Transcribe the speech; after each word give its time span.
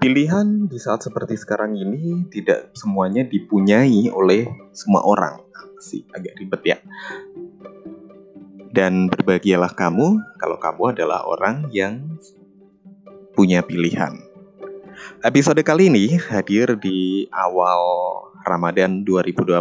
Pilihan 0.00 0.64
di 0.64 0.80
saat 0.80 1.04
seperti 1.04 1.36
sekarang 1.36 1.76
ini 1.76 2.24
tidak 2.32 2.72
semuanya 2.72 3.20
dipunyai 3.20 4.08
oleh 4.08 4.48
semua 4.72 5.04
orang. 5.04 5.44
Sih, 5.76 6.08
agak 6.16 6.40
ribet 6.40 6.62
ya. 6.64 6.80
Dan 8.72 9.12
berbahagialah 9.12 9.76
kamu 9.76 10.16
kalau 10.40 10.56
kamu 10.56 10.96
adalah 10.96 11.28
orang 11.28 11.68
yang 11.68 12.16
punya 13.36 13.60
pilihan. 13.60 14.16
Episode 15.20 15.60
kali 15.60 15.92
ini 15.92 16.16
hadir 16.16 16.80
di 16.80 17.28
awal 17.36 17.84
Ramadan 18.48 19.04
2020. 19.04 19.60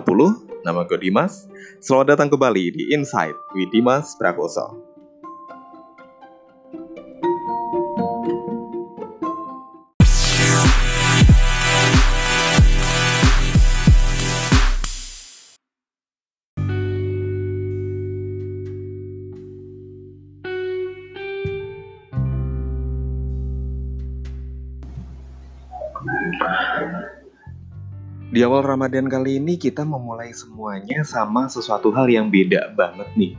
Nama 0.63 0.79
gue 0.87 0.99
Dimas. 1.03 1.51
Selamat 1.83 2.15
datang 2.15 2.31
kembali 2.31 2.79
di 2.79 2.83
Insight 2.95 3.35
with 3.51 3.67
Dimas 3.75 4.15
Prakoso. 4.15 4.88
Di 28.29 28.45
awal 28.45 28.61
Ramadan 28.61 29.09
kali 29.09 29.41
ini 29.41 29.57
kita 29.57 29.81
memulai 29.81 30.29
semuanya 30.37 31.01
sama 31.01 31.49
sesuatu 31.49 31.89
hal 31.89 32.05
yang 32.05 32.29
beda 32.29 32.77
banget 32.77 33.09
nih. 33.17 33.33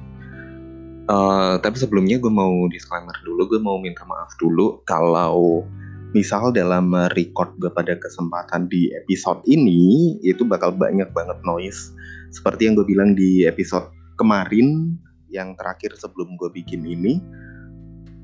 Uh, 1.06 1.62
tapi 1.62 1.78
sebelumnya 1.78 2.18
gue 2.18 2.30
mau 2.30 2.66
disclaimer 2.66 3.14
dulu, 3.22 3.54
gue 3.54 3.62
mau 3.62 3.78
minta 3.78 4.02
maaf 4.02 4.34
dulu 4.42 4.82
kalau 4.82 5.62
misal 6.10 6.50
dalam 6.50 6.90
record 7.14 7.54
gue 7.62 7.70
pada 7.70 7.94
kesempatan 8.02 8.66
di 8.66 8.90
episode 8.90 9.38
ini 9.46 10.18
itu 10.26 10.42
bakal 10.42 10.74
banyak 10.74 11.06
banget 11.14 11.38
noise. 11.46 11.94
Seperti 12.34 12.66
yang 12.66 12.74
gue 12.74 12.86
bilang 12.86 13.14
di 13.14 13.46
episode 13.46 13.94
kemarin 14.18 14.98
yang 15.30 15.54
terakhir 15.54 15.94
sebelum 15.94 16.34
gue 16.34 16.50
bikin 16.50 16.82
ini, 16.82 17.22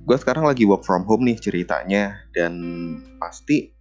gue 0.03 0.17
sekarang 0.19 0.51
lagi 0.51 0.67
work 0.67 0.83
from 0.83 1.06
home 1.06 1.30
nih 1.30 1.39
ceritanya 1.39 2.27
dan 2.34 2.58
pasti 3.23 3.75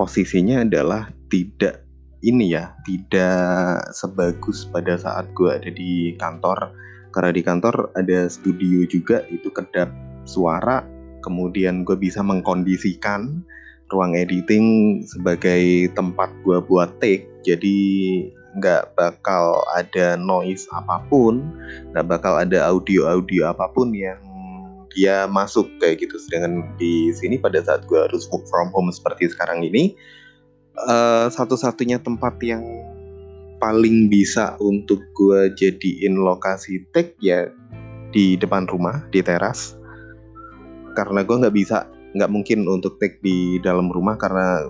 posisinya 0.00 0.64
adalah 0.64 1.12
tidak 1.28 1.84
ini 2.24 2.56
ya 2.56 2.72
tidak 2.88 3.84
sebagus 3.92 4.64
pada 4.72 4.96
saat 4.96 5.28
gue 5.36 5.52
ada 5.52 5.68
di 5.68 6.16
kantor. 6.16 6.72
Karena 7.12 7.36
di 7.36 7.42
kantor 7.44 7.92
ada 7.92 8.24
studio 8.32 8.88
juga 8.88 9.28
itu 9.28 9.52
kedap 9.52 9.92
suara 10.24 10.80
kemudian 11.20 11.84
gue 11.84 12.00
bisa 12.00 12.24
mengkondisikan 12.24 13.44
ruang 13.92 14.16
editing 14.16 15.00
sebagai 15.04 15.92
tempat 15.92 16.32
gue 16.48 16.64
buat 16.64 16.96
take. 17.04 17.28
Jadi 17.44 17.76
nggak 18.56 18.96
bakal 18.96 19.60
ada 19.76 20.16
noise 20.16 20.64
apa 20.72 21.04
pun 21.12 21.44
nggak 21.92 22.08
bakal 22.08 22.34
ada 22.40 22.66
audio 22.66 23.06
audio 23.06 23.52
apa 23.52 23.68
pun 23.70 23.94
yang 23.94 24.18
dia 24.94 25.26
masuk 25.30 25.66
kayak 25.78 26.02
gitu. 26.06 26.16
Sedangkan 26.18 26.66
di 26.76 27.14
sini 27.14 27.38
pada 27.38 27.62
saat 27.62 27.86
gue 27.86 27.98
harus 27.98 28.26
work 28.30 28.46
from 28.50 28.70
home 28.74 28.90
seperti 28.90 29.30
sekarang 29.30 29.62
ini 29.62 29.94
uh, 30.76 31.26
satu-satunya 31.30 32.02
tempat 32.02 32.38
yang 32.42 32.62
paling 33.60 34.08
bisa 34.08 34.56
untuk 34.58 35.04
gue 35.12 35.52
jadiin 35.52 36.16
lokasi 36.16 36.80
take 36.96 37.12
ya 37.20 37.48
di 38.10 38.34
depan 38.34 38.66
rumah 38.66 39.04
di 39.12 39.20
teras. 39.20 39.76
Karena 40.96 41.22
gue 41.22 41.36
nggak 41.38 41.54
bisa 41.54 41.86
nggak 42.16 42.30
mungkin 42.32 42.66
untuk 42.66 42.98
take 42.98 43.22
di 43.22 43.62
dalam 43.62 43.86
rumah 43.92 44.18
karena 44.18 44.66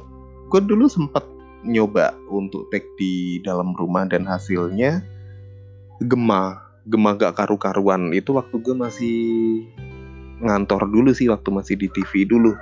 gue 0.51 0.61
dulu 0.61 0.91
sempet 0.91 1.25
nyoba 1.65 2.13
untuk 2.29 2.69
take 2.69 2.89
di 3.01 3.41
dalam 3.41 3.73
rumah 3.77 4.05
dan 4.09 4.25
hasilnya 4.29 5.01
gemah 6.05 6.71
gemah 6.89 7.15
gak 7.17 7.37
karu-karuan. 7.37 8.11
Itu 8.11 8.37
waktu 8.37 8.57
gue 8.61 8.75
masih 8.77 9.19
ngantor 10.41 10.89
dulu 10.89 11.13
sih 11.13 11.29
waktu 11.29 11.49
masih 11.53 11.77
di 11.77 11.89
TV 11.93 12.27
dulu. 12.27 12.57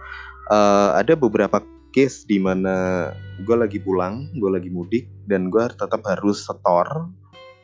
Uh, 0.49 0.97
ada 0.97 1.15
beberapa 1.15 1.61
case 1.93 2.25
di 2.29 2.37
mana 2.41 3.09
gue 3.43 3.57
lagi 3.57 3.79
pulang, 3.81 4.29
gue 4.37 4.51
lagi 4.51 4.69
mudik, 4.69 5.09
dan 5.27 5.49
gue 5.49 5.65
tetap 5.75 6.03
harus 6.05 6.45
setor 6.45 7.09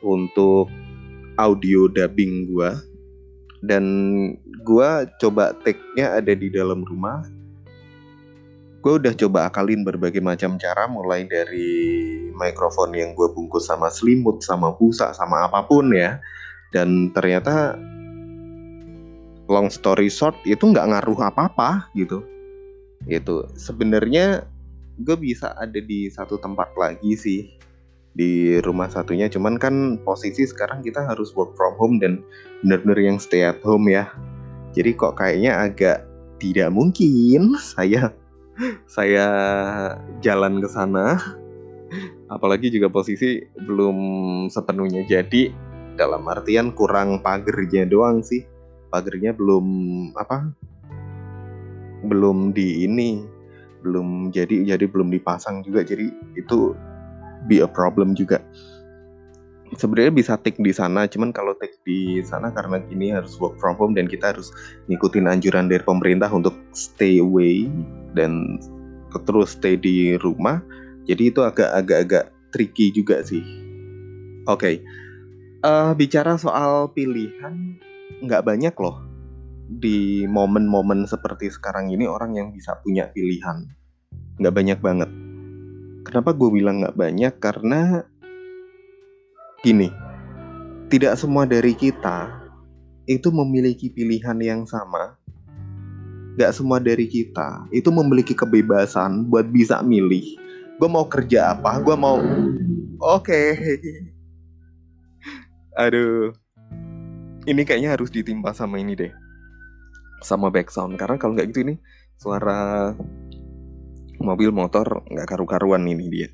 untuk 0.05 0.71
audio 1.37 1.91
dubbing 1.91 2.51
gue. 2.51 2.71
Dan 3.65 3.85
gue 4.61 4.91
coba 5.21 5.57
take-nya 5.65 6.21
ada 6.21 6.33
di 6.37 6.53
dalam 6.53 6.85
rumah. 6.85 7.25
Gue 8.85 9.01
udah 9.01 9.17
coba 9.17 9.49
akalin 9.49 9.81
berbagai 9.81 10.21
macam 10.21 10.61
cara, 10.61 10.85
mulai 10.85 11.25
dari 11.25 11.73
mikrofon 12.37 12.93
yang 12.93 13.17
gue 13.17 13.33
bungkus 13.33 13.73
sama 13.73 13.89
selimut, 13.89 14.45
sama 14.45 14.77
busa, 14.77 15.17
sama 15.17 15.49
apa 15.49 15.65
pun 15.65 15.89
ya. 15.89 16.21
Dan 16.69 17.09
ternyata 17.17 17.81
long 19.49 19.69
story 19.69 20.09
short 20.09 20.37
itu 20.49 20.65
nggak 20.65 20.89
ngaruh 20.89 21.29
apa-apa 21.29 21.93
gitu. 21.93 22.25
Itu 23.05 23.49
sebenarnya 23.57 24.49
gue 25.01 25.17
bisa 25.19 25.53
ada 25.59 25.81
di 25.83 26.09
satu 26.09 26.39
tempat 26.41 26.73
lagi 26.79 27.13
sih 27.19 27.41
di 28.15 28.57
rumah 28.63 28.89
satunya. 28.89 29.29
Cuman 29.29 29.61
kan 29.61 30.01
posisi 30.01 30.47
sekarang 30.49 30.81
kita 30.81 31.05
harus 31.05 31.35
work 31.37 31.53
from 31.59 31.75
home 31.77 31.97
dan 32.01 32.23
bener-bener 32.65 33.13
yang 33.13 33.19
stay 33.21 33.45
at 33.45 33.61
home 33.61 33.91
ya. 33.91 34.09
Jadi 34.73 34.97
kok 34.97 35.21
kayaknya 35.21 35.69
agak 35.71 36.09
tidak 36.41 36.71
mungkin 36.73 37.55
saya 37.77 38.15
saya 38.89 39.27
jalan 40.25 40.63
ke 40.65 40.69
sana. 40.71 41.21
Apalagi 42.33 42.73
juga 42.73 42.89
posisi 42.91 43.45
belum 43.55 43.97
sepenuhnya 44.51 45.07
jadi 45.07 45.53
dalam 45.95 46.27
artian 46.27 46.75
kurang 46.75 47.23
pagernya 47.23 47.87
doang 47.87 48.19
sih 48.19 48.43
pagernya 48.95 49.35
belum 49.35 49.67
apa 50.15 50.55
belum 52.07 52.55
di 52.55 52.87
ini 52.87 53.27
belum 53.85 54.33
jadi 54.33 54.65
jadi 54.65 54.87
belum 54.89 55.11
dipasang 55.13 55.67
juga. 55.67 55.83
Jadi 55.83 56.15
itu 56.39 56.73
be 57.51 57.61
a 57.61 57.69
problem 57.69 58.17
juga. 58.17 58.41
Sebenarnya 59.75 60.15
bisa 60.15 60.39
take 60.39 60.63
di 60.63 60.71
sana 60.71 61.05
cuman 61.05 61.35
kalau 61.35 61.53
take 61.59 61.77
di 61.83 62.23
sana 62.23 62.55
karena 62.55 62.79
ini 62.95 63.11
harus 63.11 63.35
work 63.43 63.59
from 63.59 63.75
home 63.75 63.93
dan 63.99 64.07
kita 64.07 64.31
harus 64.31 64.55
ngikutin 64.89 65.27
anjuran 65.27 65.67
dari 65.67 65.83
pemerintah 65.83 66.31
untuk 66.31 66.55
stay 66.73 67.19
away 67.19 67.67
dan 68.15 68.57
terus 69.27 69.59
stay 69.59 69.77
di 69.77 70.17
rumah. 70.23 70.63
Jadi 71.05 71.35
itu 71.35 71.45
agak 71.45 71.69
agak 71.75 71.99
agak 72.09 72.25
tricky 72.55 72.95
juga 72.95 73.21
sih. 73.27 73.43
Oke 74.47 74.61
okay. 74.61 74.75
uh, 75.67 75.91
eh, 75.91 75.93
bicara 75.97 76.37
soal 76.37 76.93
pilihan 76.93 77.81
nggak 78.25 78.45
banyak 78.45 78.75
loh 78.81 79.15
di 79.65 80.29
momen-momen 80.29 81.09
seperti 81.09 81.49
sekarang 81.49 81.89
ini 81.89 82.05
orang 82.05 82.37
yang 82.37 82.49
bisa 82.53 82.77
punya 82.85 83.09
pilihan. 83.09 83.65
Nggak 84.37 84.55
banyak 84.55 84.79
banget. 84.81 85.11
Kenapa 86.05 86.37
gue 86.37 86.51
bilang 86.53 86.85
nggak 86.85 86.97
banyak? 86.97 87.35
Karena 87.41 88.05
gini, 89.65 89.89
tidak 90.93 91.17
semua 91.17 91.49
dari 91.49 91.73
kita 91.73 92.45
itu 93.09 93.33
memiliki 93.33 93.89
pilihan 93.89 94.37
yang 94.41 94.63
sama. 94.69 95.17
Gak 96.35 96.51
semua 96.51 96.83
dari 96.83 97.07
kita 97.07 97.71
itu 97.71 97.95
memiliki 97.95 98.35
kebebasan 98.35 99.31
buat 99.31 99.47
bisa 99.47 99.79
milih. 99.87 100.35
Gue 100.83 100.91
mau 100.91 101.07
kerja 101.07 101.55
apa? 101.55 101.79
Gue 101.79 101.95
mau... 101.95 102.19
Oke. 102.99 103.55
Okay. 103.55 104.03
Aduh 105.87 106.35
ini 107.45 107.63
kayaknya 107.65 107.97
harus 107.97 108.09
ditimpa 108.09 108.53
sama 108.57 108.81
ini 108.81 108.97
deh. 108.97 109.13
Sama 110.25 110.49
background 110.49 110.97
karena 110.97 111.17
kalau 111.21 111.37
nggak 111.37 111.49
gitu 111.53 111.61
ini 111.69 111.75
suara 112.17 112.93
mobil 114.21 114.49
motor 114.55 115.05
nggak 115.09 115.29
karu-karuan 115.29 115.85
ini 115.85 116.05
dia. 116.09 116.29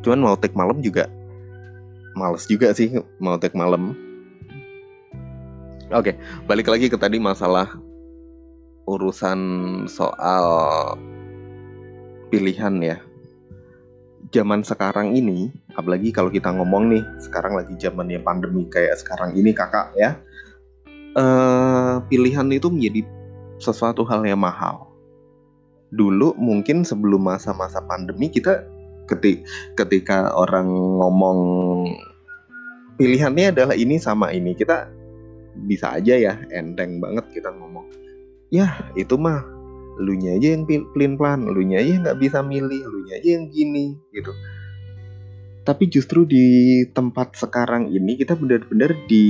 Cuman 0.00 0.20
mau 0.22 0.36
take 0.38 0.56
malam 0.56 0.80
juga 0.80 1.10
males 2.14 2.46
juga 2.46 2.70
sih 2.74 2.90
mau 3.18 3.38
take 3.38 3.58
malam. 3.58 3.94
Oke 5.90 6.14
balik 6.46 6.70
lagi 6.70 6.86
ke 6.86 6.94
tadi 6.94 7.18
masalah 7.18 7.74
urusan 8.90 9.40
soal 9.86 10.46
pilihan 12.30 12.74
ya. 12.82 12.98
Zaman 14.30 14.62
sekarang 14.62 15.18
ini, 15.18 15.50
apalagi 15.74 16.10
kalau 16.10 16.30
kita 16.32 16.50
ngomong 16.50 16.90
nih, 16.90 17.02
sekarang 17.22 17.58
lagi 17.58 17.74
zamannya 17.78 18.22
pandemi 18.22 18.66
kayak 18.66 18.98
sekarang 18.98 19.34
ini 19.34 19.50
kakak 19.54 19.92
ya, 19.98 20.16
uh, 21.18 22.02
pilihan 22.06 22.46
itu 22.50 22.70
menjadi 22.70 23.06
sesuatu 23.60 24.06
hal 24.06 24.24
yang 24.24 24.40
mahal. 24.40 24.90
Dulu 25.90 26.38
mungkin 26.38 26.86
sebelum 26.86 27.26
masa-masa 27.26 27.82
pandemi 27.82 28.30
kita 28.30 28.62
ketika, 29.10 29.42
ketika 29.84 30.18
orang 30.38 30.70
ngomong 30.70 31.38
pilihannya 32.94 33.50
adalah 33.50 33.74
ini 33.74 33.98
sama 33.98 34.30
ini, 34.30 34.54
kita 34.54 34.86
bisa 35.66 35.98
aja 35.98 36.14
ya 36.14 36.34
enteng 36.54 37.02
banget 37.02 37.26
kita 37.34 37.50
ngomong, 37.50 37.84
ya 38.54 38.70
itu 38.94 39.18
mah 39.18 39.42
lu 40.00 40.16
nya 40.16 40.40
aja 40.40 40.56
yang 40.56 40.64
pelin 40.64 41.14
plan 41.20 41.44
lu 41.44 41.60
nya 41.60 41.84
aja 41.84 42.00
nggak 42.00 42.18
bisa 42.18 42.40
milih 42.40 42.80
lu 42.88 43.04
nya 43.04 43.20
aja 43.20 43.28
yang 43.36 43.52
gini 43.52 44.00
gitu 44.16 44.32
tapi 45.70 45.86
justru 45.86 46.26
di 46.26 46.82
tempat 46.90 47.38
sekarang 47.38 47.94
ini 47.94 48.18
kita 48.18 48.34
benar-benar 48.34 48.90
di 49.06 49.26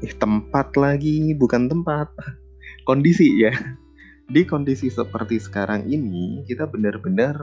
eh, 0.00 0.14
tempat 0.16 0.72
lagi 0.80 1.36
bukan 1.36 1.68
tempat. 1.68 2.08
Kondisi 2.88 3.44
ya. 3.44 3.52
Di 4.24 4.48
kondisi 4.48 4.88
seperti 4.88 5.36
sekarang 5.36 5.84
ini 5.84 6.40
kita 6.48 6.64
benar-benar 6.64 7.36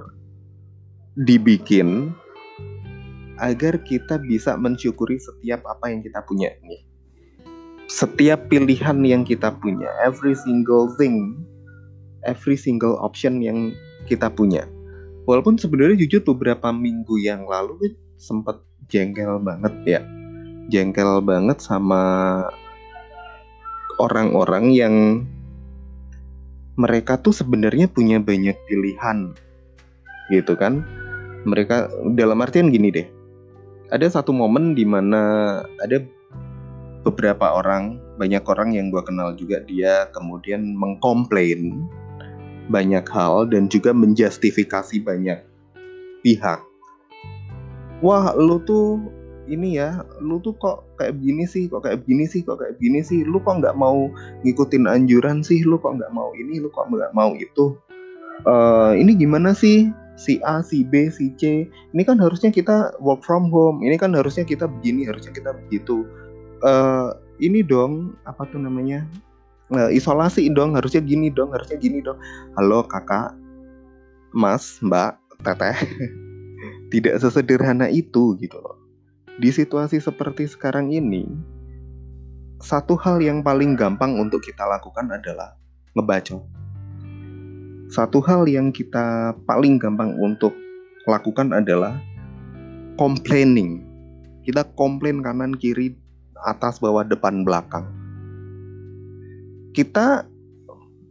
dibikin 1.13 2.09
agar 3.37 3.77
kita 3.85 4.17
bisa 4.17 4.57
mensyukuri 4.57 5.21
setiap 5.21 5.61
apa 5.69 5.93
yang 5.93 6.01
kita 6.01 6.25
punya 6.25 6.49
nih. 6.65 6.81
Setiap 7.85 8.49
pilihan 8.49 8.97
yang 9.05 9.21
kita 9.21 9.53
punya 9.61 9.93
every 10.01 10.33
single 10.33 10.89
thing 10.97 11.37
every 12.25 12.57
single 12.57 12.97
option 12.97 13.45
yang 13.45 13.77
kita 14.09 14.33
punya. 14.33 14.65
Walaupun 15.29 15.57
sebenarnya 15.57 16.01
jujur 16.05 16.33
beberapa 16.33 16.73
minggu 16.73 17.21
yang 17.21 17.45
lalu 17.45 17.93
sempat 18.17 18.61
jengkel 18.89 19.37
banget 19.41 19.73
ya. 19.85 20.01
Jengkel 20.71 21.21
banget 21.21 21.61
sama 21.61 22.01
orang-orang 24.01 24.65
yang 24.73 24.95
mereka 26.79 27.21
tuh 27.21 27.35
sebenarnya 27.35 27.85
punya 27.85 28.17
banyak 28.17 28.57
pilihan 28.65 29.37
gitu 30.33 30.57
kan. 30.57 30.81
Mereka 31.45 31.89
dalam 32.17 32.41
artian 32.41 32.73
gini 32.73 32.89
deh. 32.89 33.07
Ada 33.91 34.21
satu 34.21 34.31
momen 34.31 34.73
di 34.73 34.87
mana 34.87 35.21
ada 35.83 35.99
beberapa 37.01 37.57
orang, 37.57 37.97
banyak 38.21 38.45
orang 38.45 38.77
yang 38.77 38.93
gue 38.93 39.01
kenal 39.03 39.33
juga 39.35 39.59
dia 39.65 40.07
kemudian 40.13 40.77
mengkomplain 40.77 41.89
banyak 42.71 43.03
hal 43.11 43.51
dan 43.51 43.67
juga 43.67 43.91
menjustifikasi 43.91 45.03
banyak 45.03 45.43
pihak. 46.23 46.63
Wah, 48.01 48.33
lu 48.33 48.57
tuh 48.63 48.97
ini 49.51 49.77
ya, 49.77 50.01
lu 50.23 50.39
tuh 50.39 50.55
kok 50.55 50.95
kayak 50.95 51.19
begini 51.19 51.43
sih, 51.43 51.67
kok 51.67 51.83
kayak 51.83 52.07
begini 52.07 52.25
sih, 52.25 52.41
kok 52.41 52.57
kayak 52.63 52.79
begini 52.79 53.03
sih, 53.03 53.27
lu 53.27 53.43
kok 53.43 53.59
nggak 53.59 53.75
mau 53.75 54.07
ngikutin 54.47 54.87
anjuran 54.87 55.43
sih, 55.43 55.61
lu 55.67 55.75
kok 55.75 55.99
nggak 55.99 56.13
mau 56.15 56.31
ini, 56.39 56.63
lu 56.63 56.71
kok 56.71 56.87
nggak 56.87 57.11
mau 57.11 57.35
itu. 57.35 57.75
Uh, 58.47 58.97
ini 58.97 59.13
gimana 59.13 59.53
sih 59.53 59.91
si 60.17 60.41
A, 60.41 60.63
si 60.65 60.81
B, 60.87 61.11
si 61.11 61.35
C? 61.35 61.67
Ini 61.67 62.01
kan 62.07 62.17
harusnya 62.17 62.49
kita 62.49 62.95
work 63.03 63.21
from 63.21 63.51
home, 63.51 63.83
ini 63.83 63.99
kan 63.99 64.15
harusnya 64.15 64.47
kita 64.47 64.65
begini, 64.65 65.05
harusnya 65.05 65.35
kita 65.35 65.51
begitu. 65.67 66.07
Uh, 66.63 67.13
ini 67.41 67.65
dong, 67.65 68.15
apa 68.23 68.45
tuh 68.49 68.61
namanya? 68.61 69.05
Uh, 69.71 69.89
isolasi 69.91 70.51
dong 70.51 70.75
harusnya 70.75 71.01
gini 71.01 71.31
dong 71.31 71.51
harusnya 71.55 71.79
gini 71.79 72.03
dong. 72.03 72.19
Halo 72.59 72.83
kakak 72.85 73.35
mas 74.35 74.79
mbak 74.83 75.17
teteh. 75.41 75.75
Tidak 76.91 77.15
sesederhana 77.23 77.87
itu 77.87 78.35
gitu 78.37 78.57
loh. 78.59 78.77
Di 79.39 79.49
situasi 79.49 79.97
seperti 80.03 80.45
sekarang 80.45 80.91
ini 80.91 81.25
satu 82.61 82.93
hal 82.99 83.23
yang 83.23 83.41
paling 83.41 83.73
gampang 83.73 84.19
untuk 84.21 84.43
kita 84.45 84.61
lakukan 84.67 85.09
adalah 85.09 85.57
ngebaca 85.97 86.37
satu 87.91 88.23
hal 88.23 88.47
yang 88.47 88.71
kita 88.71 89.35
paling 89.43 89.75
gampang 89.75 90.15
untuk 90.15 90.55
lakukan 91.03 91.51
adalah 91.51 91.99
complaining. 92.95 93.83
Kita 94.47 94.63
komplain 94.79 95.19
kanan 95.19 95.59
kiri 95.59 95.99
atas 96.47 96.79
bawah 96.79 97.03
depan 97.03 97.43
belakang 97.43 98.00
kita 99.71 100.27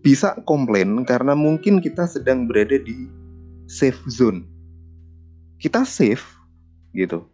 bisa 0.00 0.36
komplain 0.48 1.04
karena 1.04 1.36
mungkin 1.36 1.80
kita 1.80 2.08
sedang 2.08 2.48
berada 2.48 2.80
di 2.80 3.08
safe 3.68 4.00
zone. 4.08 4.44
Kita 5.60 5.84
safe 5.84 6.24
gitu. 6.96 7.24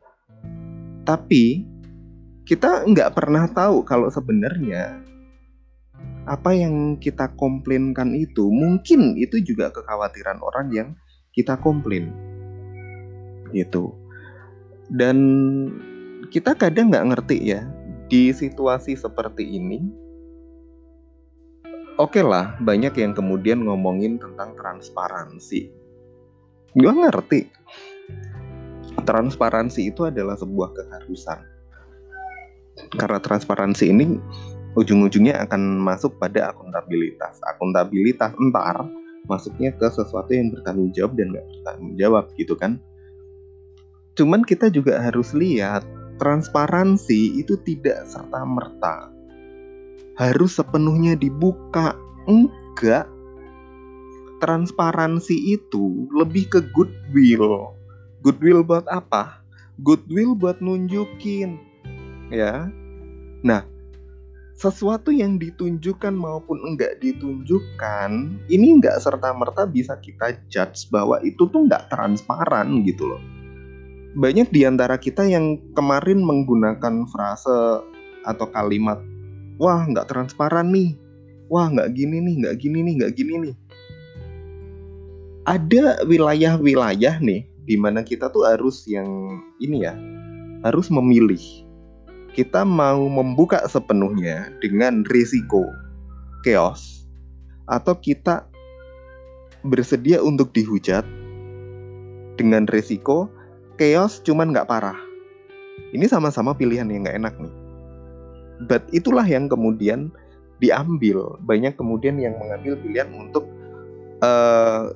Tapi 1.07 1.63
kita 2.47 2.87
nggak 2.87 3.15
pernah 3.15 3.47
tahu 3.51 3.83
kalau 3.83 4.11
sebenarnya 4.11 5.03
apa 6.27 6.51
yang 6.55 6.99
kita 6.99 7.31
komplainkan 7.39 8.11
itu 8.15 8.51
mungkin 8.51 9.15
itu 9.15 9.39
juga 9.43 9.71
kekhawatiran 9.71 10.43
orang 10.43 10.67
yang 10.75 10.89
kita 11.31 11.55
komplain 11.59 12.11
gitu 13.55 13.95
dan 14.91 15.19
kita 16.35 16.59
kadang 16.59 16.91
nggak 16.91 17.15
ngerti 17.15 17.55
ya 17.55 17.63
di 18.11 18.35
situasi 18.35 18.99
seperti 18.99 19.47
ini 19.47 19.87
oke 21.97 22.13
okay 22.13 22.25
lah 22.25 22.57
banyak 22.61 22.93
yang 23.01 23.17
kemudian 23.17 23.65
ngomongin 23.65 24.21
tentang 24.21 24.53
transparansi. 24.57 25.73
Gue 26.77 26.93
ngerti. 26.93 27.49
Transparansi 29.07 29.81
itu 29.89 30.05
adalah 30.05 30.37
sebuah 30.37 30.77
keharusan. 30.77 31.41
Karena 32.93 33.17
transparansi 33.17 33.85
ini 33.89 34.05
ujung-ujungnya 34.77 35.41
akan 35.49 35.81
masuk 35.81 36.21
pada 36.21 36.53
akuntabilitas. 36.53 37.41
Akuntabilitas 37.49 38.37
entar 38.37 38.85
masuknya 39.25 39.73
ke 39.73 39.89
sesuatu 39.89 40.37
yang 40.37 40.53
bertanggung 40.53 40.93
jawab 40.93 41.17
dan 41.17 41.33
gak 41.33 41.47
bertanggung 41.49 41.95
jawab 41.97 42.25
gitu 42.37 42.55
kan? 42.55 42.77
Cuman 44.17 44.45
kita 44.45 44.69
juga 44.69 45.01
harus 45.01 45.33
lihat 45.33 45.85
transparansi 46.21 47.41
itu 47.41 47.57
tidak 47.65 48.05
serta 48.05 48.45
merta 48.45 49.16
harus 50.17 50.57
sepenuhnya 50.57 51.15
dibuka. 51.15 51.95
Enggak. 52.27 53.07
Transparansi 54.37 55.57
itu 55.57 56.09
lebih 56.13 56.53
ke 56.53 56.61
goodwill. 56.73 57.73
Goodwill 58.21 58.61
buat 58.61 58.85
apa? 58.89 59.41
Goodwill 59.81 60.37
buat 60.37 60.61
nunjukin. 60.61 61.57
Ya. 62.29 62.69
Nah, 63.41 63.65
sesuatu 64.57 65.13
yang 65.13 65.37
ditunjukkan 65.37 66.13
maupun 66.17 66.61
enggak 66.65 67.01
ditunjukkan, 67.01 68.11
ini 68.49 68.67
enggak 68.81 69.01
serta-merta 69.05 69.69
bisa 69.69 69.97
kita 70.01 70.37
judge 70.49 70.89
bahwa 70.89 71.21
itu 71.25 71.45
tuh 71.49 71.69
enggak 71.69 71.93
transparan 71.93 72.85
gitu 72.85 73.05
loh. 73.05 73.23
Banyak 74.17 74.49
di 74.49 74.65
antara 74.65 74.97
kita 74.97 75.29
yang 75.29 75.61
kemarin 75.77 76.25
menggunakan 76.25 77.05
frase 77.13 77.85
atau 78.25 78.47
kalimat 78.49 78.97
wah 79.57 79.85
nggak 79.85 80.09
transparan 80.09 80.73
nih. 80.73 80.97
Wah 81.47 81.71
nggak 81.71 81.95
gini 81.95 82.19
nih 82.21 82.35
nggak 82.45 82.57
gini 82.61 82.79
nih 82.83 82.95
nggak 83.03 83.13
gini 83.17 83.35
nih. 83.49 83.55
Ada 85.47 86.03
wilayah-wilayah 86.11 87.23
nih 87.23 87.47
di 87.67 87.77
mana 87.79 88.03
kita 88.03 88.31
tuh 88.35 88.47
harus 88.47 88.83
yang 88.91 89.07
ini 89.63 89.87
ya 89.87 89.95
harus 90.67 90.91
memilih. 90.91 91.41
Kita 92.35 92.67
mau 92.69 93.01
membuka 93.09 93.65
sepenuhnya 93.65 94.53
dengan 94.61 95.07
risiko 95.09 95.65
chaos 96.45 97.09
atau 97.71 97.97
kita 97.97 98.45
bersedia 99.65 100.21
untuk 100.21 100.53
dihujat 100.53 101.03
dengan 102.37 102.69
risiko 102.69 103.31
chaos 103.81 104.21
cuman 104.21 104.53
nggak 104.53 104.69
parah. 104.69 104.99
Ini 105.95 106.11
sama-sama 106.11 106.53
pilihan 106.53 106.91
yang 106.91 107.07
nggak 107.07 107.19
enak 107.23 107.35
nih 107.41 107.66
but 108.65 108.85
itulah 108.91 109.25
yang 109.25 109.51
kemudian 109.51 110.09
diambil. 110.59 111.37
Banyak 111.45 111.77
kemudian 111.77 112.17
yang 112.17 112.37
mengambil 112.41 112.81
pilihan 112.81 113.11
untuk 113.13 113.45
uh, 114.25 114.93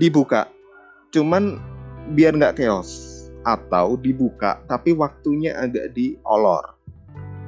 dibuka. 0.00 0.48
Cuman 1.12 1.60
biar 2.12 2.36
nggak 2.36 2.60
chaos 2.60 3.16
atau 3.44 3.96
dibuka 3.96 4.60
tapi 4.68 4.92
waktunya 4.96 5.56
agak 5.56 5.92
diolor. 5.92 6.76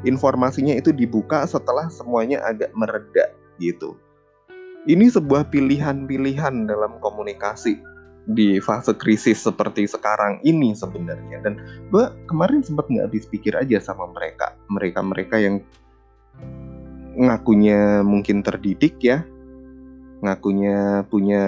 Informasinya 0.00 0.72
itu 0.72 0.96
dibuka 0.96 1.44
setelah 1.44 1.92
semuanya 1.92 2.40
agak 2.48 2.72
mereda 2.72 3.36
gitu. 3.60 3.96
Ini 4.88 5.12
sebuah 5.12 5.52
pilihan-pilihan 5.52 6.64
dalam 6.64 6.96
komunikasi 7.04 7.76
di 8.28 8.60
fase 8.60 8.92
krisis 8.96 9.40
seperti 9.40 9.88
sekarang 9.88 10.42
ini 10.44 10.76
sebenarnya. 10.76 11.40
Dan 11.40 11.56
gue 11.88 12.04
kemarin 12.28 12.60
sempat 12.60 12.88
nggak 12.88 13.06
habis 13.08 13.24
pikir 13.28 13.56
aja 13.56 13.80
sama 13.80 14.08
mereka. 14.12 14.54
Mereka 14.68 15.00
mereka 15.00 15.36
yang 15.40 15.64
ngakunya 17.16 18.04
mungkin 18.04 18.44
terdidik 18.44 19.00
ya. 19.00 19.24
Ngakunya 20.20 21.08
punya 21.08 21.44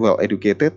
well 0.00 0.16
educated. 0.20 0.72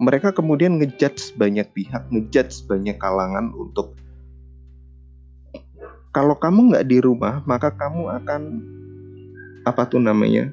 Mereka 0.00 0.32
kemudian 0.32 0.80
ngejudge 0.80 1.36
banyak 1.36 1.68
pihak 1.76 2.08
ngejudge 2.08 2.64
banyak 2.64 2.96
kalangan 2.96 3.52
untuk 3.52 4.00
kalau 6.10 6.34
kamu 6.34 6.74
nggak 6.74 6.88
di 6.90 6.98
rumah 6.98 7.42
maka 7.46 7.70
kamu 7.70 8.10
akan 8.22 8.42
apa 9.62 9.82
tuh 9.86 10.02
namanya 10.02 10.50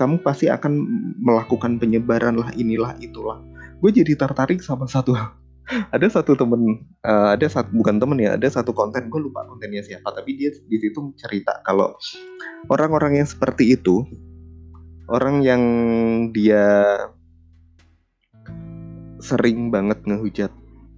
kamu 0.00 0.24
pasti 0.24 0.48
akan 0.48 0.72
melakukan 1.20 1.76
penyebaran 1.76 2.40
lah 2.40 2.48
inilah 2.56 2.96
itulah. 3.04 3.36
Gue 3.84 3.92
jadi 3.92 4.16
tertarik 4.16 4.64
sama 4.64 4.88
satu 4.88 5.12
ada 5.94 6.06
satu 6.08 6.32
temen 6.32 6.88
uh, 7.04 7.36
ada 7.36 7.46
satu 7.46 7.68
bukan 7.76 8.00
temen 8.00 8.18
ya 8.18 8.34
ada 8.40 8.48
satu 8.48 8.72
konten 8.72 9.12
gue 9.12 9.20
lupa 9.20 9.46
kontennya 9.46 9.84
siapa 9.84 10.10
tapi 10.10 10.34
dia 10.34 10.50
di 10.50 10.76
situ 10.80 11.14
cerita 11.14 11.62
kalau 11.62 11.94
orang-orang 12.72 13.22
yang 13.22 13.28
seperti 13.28 13.78
itu 13.78 14.02
orang 15.06 15.46
yang 15.46 15.62
dia 16.34 16.96
sering 19.20 19.70
banget 19.70 20.00
ngehujat 20.08 20.50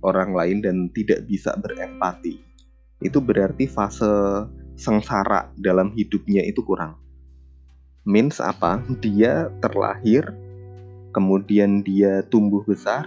orang 0.06 0.32
lain 0.32 0.64
dan 0.64 0.76
tidak 0.94 1.26
bisa 1.28 1.52
berempati 1.58 2.40
itu 3.02 3.18
berarti 3.18 3.66
fase 3.66 4.46
sengsara 4.78 5.52
dalam 5.58 5.92
hidupnya 5.92 6.40
itu 6.46 6.64
kurang 6.64 7.01
means 8.02 8.42
apa 8.42 8.82
dia 8.98 9.50
terlahir 9.62 10.26
kemudian 11.14 11.84
dia 11.86 12.24
tumbuh 12.32 12.64
besar 12.66 13.06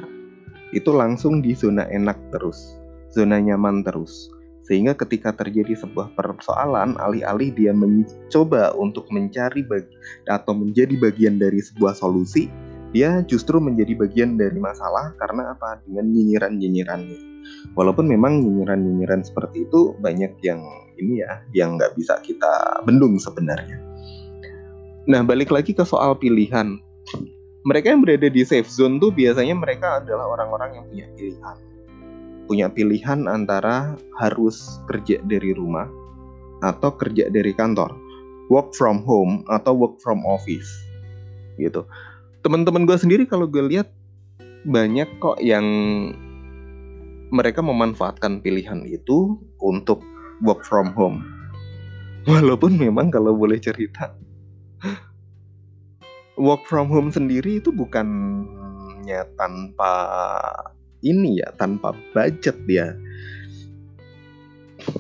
itu 0.76 0.92
langsung 0.92 1.40
di 1.40 1.56
zona 1.56 1.88
enak 1.88 2.20
terus, 2.36 2.76
zona 3.08 3.40
nyaman 3.40 3.80
terus. 3.88 4.28
Sehingga 4.68 4.98
ketika 4.98 5.32
terjadi 5.32 5.78
sebuah 5.78 6.12
persoalan, 6.18 7.00
alih-alih 7.00 7.54
dia 7.54 7.72
mencoba 7.72 8.76
untuk 8.76 9.08
mencari 9.14 9.64
bagi, 9.64 9.94
atau 10.28 10.52
menjadi 10.58 10.98
bagian 11.00 11.38
dari 11.40 11.62
sebuah 11.64 11.96
solusi, 11.96 12.52
dia 12.92 13.24
justru 13.30 13.62
menjadi 13.62 13.94
bagian 13.94 14.36
dari 14.36 14.58
masalah 14.58 15.14
karena 15.22 15.54
apa? 15.54 15.80
Dengan 15.86 16.12
nyinyiran-nyinyirannya. 16.12 17.20
Walaupun 17.78 18.10
memang 18.10 18.42
nyinyiran-nyinyiran 18.42 19.22
seperti 19.22 19.70
itu 19.70 19.94
banyak 20.02 20.34
yang 20.42 20.60
ini 20.98 21.22
ya, 21.22 21.46
yang 21.54 21.78
nggak 21.78 21.94
bisa 21.94 22.18
kita 22.26 22.82
bendung 22.84 23.22
sebenarnya. 23.22 23.95
Nah, 25.06 25.22
balik 25.22 25.54
lagi 25.54 25.72
ke 25.78 25.86
soal 25.86 26.18
pilihan 26.18 26.82
mereka 27.66 27.90
yang 27.90 28.06
berada 28.06 28.30
di 28.30 28.46
safe 28.46 28.70
zone 28.70 29.02
tuh 29.02 29.10
biasanya 29.10 29.58
mereka 29.58 29.98
adalah 29.98 30.30
orang-orang 30.38 30.78
yang 30.78 30.86
punya 30.86 31.06
pilihan. 31.18 31.58
Punya 32.46 32.68
pilihan 32.70 33.26
antara 33.26 33.98
harus 34.22 34.78
kerja 34.86 35.18
dari 35.26 35.50
rumah 35.58 35.90
atau 36.62 36.94
kerja 36.94 37.26
dari 37.34 37.58
kantor. 37.58 37.90
Work 38.54 38.78
from 38.78 39.02
home 39.02 39.42
atau 39.50 39.74
work 39.74 39.98
from 39.98 40.22
office. 40.30 40.70
Gitu. 41.58 41.82
Teman-teman 42.46 42.86
gue 42.86 42.94
sendiri 43.02 43.26
kalau 43.26 43.50
gue 43.50 43.66
lihat 43.66 43.90
banyak 44.70 45.10
kok 45.18 45.42
yang 45.42 45.66
mereka 47.34 47.66
memanfaatkan 47.66 48.46
pilihan 48.46 48.86
itu 48.86 49.42
untuk 49.58 50.06
work 50.46 50.62
from 50.62 50.94
home. 50.94 51.26
Walaupun 52.30 52.78
memang 52.78 53.10
kalau 53.10 53.34
boleh 53.34 53.58
cerita 53.58 54.14
work 56.36 56.68
from 56.68 56.92
home 56.92 57.12
sendiri 57.12 57.64
itu 57.64 57.72
bukannya 57.72 59.24
tanpa 59.40 59.94
ini 61.04 61.40
ya, 61.40 61.50
tanpa 61.56 61.96
budget 62.12 62.56
ya. 62.68 62.96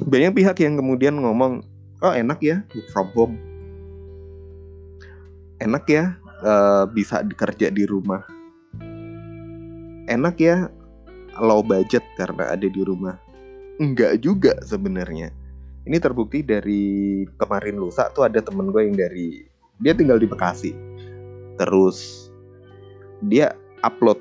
Banyak 0.08 0.34
pihak 0.34 0.58
yang 0.64 0.80
kemudian 0.80 1.20
ngomong, 1.20 1.62
oh 2.02 2.14
enak 2.16 2.40
ya 2.42 2.64
work 2.74 2.90
from 2.90 3.08
home, 3.14 3.36
enak 5.62 5.84
ya 5.86 6.04
uh, 6.42 6.88
bisa 6.90 7.22
kerja 7.22 7.70
di 7.70 7.84
rumah, 7.86 8.24
enak 10.10 10.36
ya 10.40 10.72
low 11.38 11.62
budget 11.62 12.02
karena 12.16 12.56
ada 12.56 12.66
di 12.66 12.82
rumah. 12.82 13.20
Enggak 13.76 14.24
juga 14.24 14.56
sebenarnya. 14.64 15.36
Ini 15.86 16.02
terbukti 16.02 16.42
dari 16.42 17.22
kemarin 17.38 17.78
lusa 17.78 18.10
tuh 18.10 18.26
ada 18.26 18.42
temen 18.42 18.74
gue 18.74 18.82
yang 18.90 18.98
dari 18.98 19.46
dia 19.78 19.94
tinggal 19.94 20.18
di 20.18 20.26
Bekasi 20.26 20.95
terus 21.56 22.30
dia 23.24 23.56
upload 23.82 24.20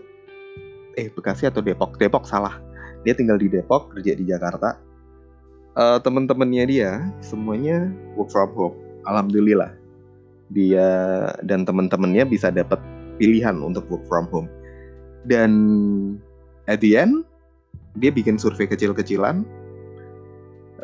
eh 0.94 1.10
Bekasi 1.10 1.50
atau 1.50 1.60
Depok? 1.60 1.98
Depok 1.98 2.24
salah. 2.24 2.58
Dia 3.02 3.12
tinggal 3.12 3.36
di 3.36 3.50
Depok 3.50 3.92
kerja 3.92 4.14
di 4.16 4.24
Jakarta. 4.24 4.78
Uh, 5.74 5.98
teman-temannya 5.98 6.64
dia 6.70 6.90
semuanya 7.18 7.90
work 8.14 8.30
from 8.30 8.50
home. 8.54 8.76
Alhamdulillah. 9.04 9.74
Dia 10.54 10.86
dan 11.42 11.66
teman-temannya 11.66 12.24
bisa 12.30 12.54
dapat 12.54 12.78
pilihan 13.18 13.58
untuk 13.58 13.84
work 13.90 14.06
from 14.06 14.30
home. 14.30 14.48
Dan 15.26 15.50
at 16.70 16.78
the 16.78 16.94
end 16.94 17.26
dia 17.98 18.14
bikin 18.14 18.38
survei 18.38 18.70
kecil-kecilan. 18.70 19.42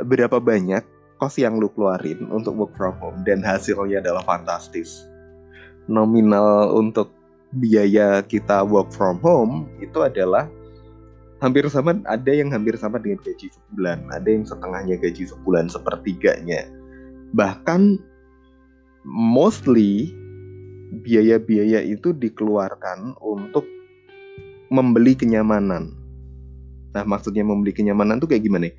Berapa 0.00 0.42
banyak 0.42 0.83
kos 1.21 1.37
yang 1.37 1.61
lu 1.61 1.69
keluarin 1.71 2.26
untuk 2.33 2.57
work 2.57 2.73
from 2.75 2.97
home 2.99 3.21
dan 3.28 3.45
hasilnya 3.45 4.00
adalah 4.00 4.25
fantastis 4.25 5.10
nominal 5.90 6.70
untuk 6.78 7.11
biaya 7.50 8.23
kita 8.23 8.62
work 8.62 8.94
from 8.94 9.18
home 9.18 9.66
itu 9.82 9.99
adalah 10.06 10.47
hampir 11.42 11.66
sama 11.66 11.99
ada 12.06 12.30
yang 12.30 12.52
hampir 12.54 12.78
sama 12.78 13.02
dengan 13.02 13.18
gaji 13.26 13.50
sebulan 13.50 14.06
ada 14.14 14.28
yang 14.28 14.47
setengahnya 14.47 14.97
gaji 15.02 15.26
sebulan 15.26 15.66
sepertiganya. 15.66 16.70
Bahkan 17.35 17.99
mostly 19.09 20.14
biaya-biaya 21.02 21.82
itu 21.82 22.14
dikeluarkan 22.14 23.18
untuk 23.18 23.66
membeli 24.70 25.18
kenyamanan. 25.18 25.90
Nah 26.94 27.04
maksudnya 27.06 27.42
membeli 27.42 27.75
kenyamanan 27.75 28.23
tuh 28.23 28.30
kayak 28.30 28.47
gimana? 28.47 28.70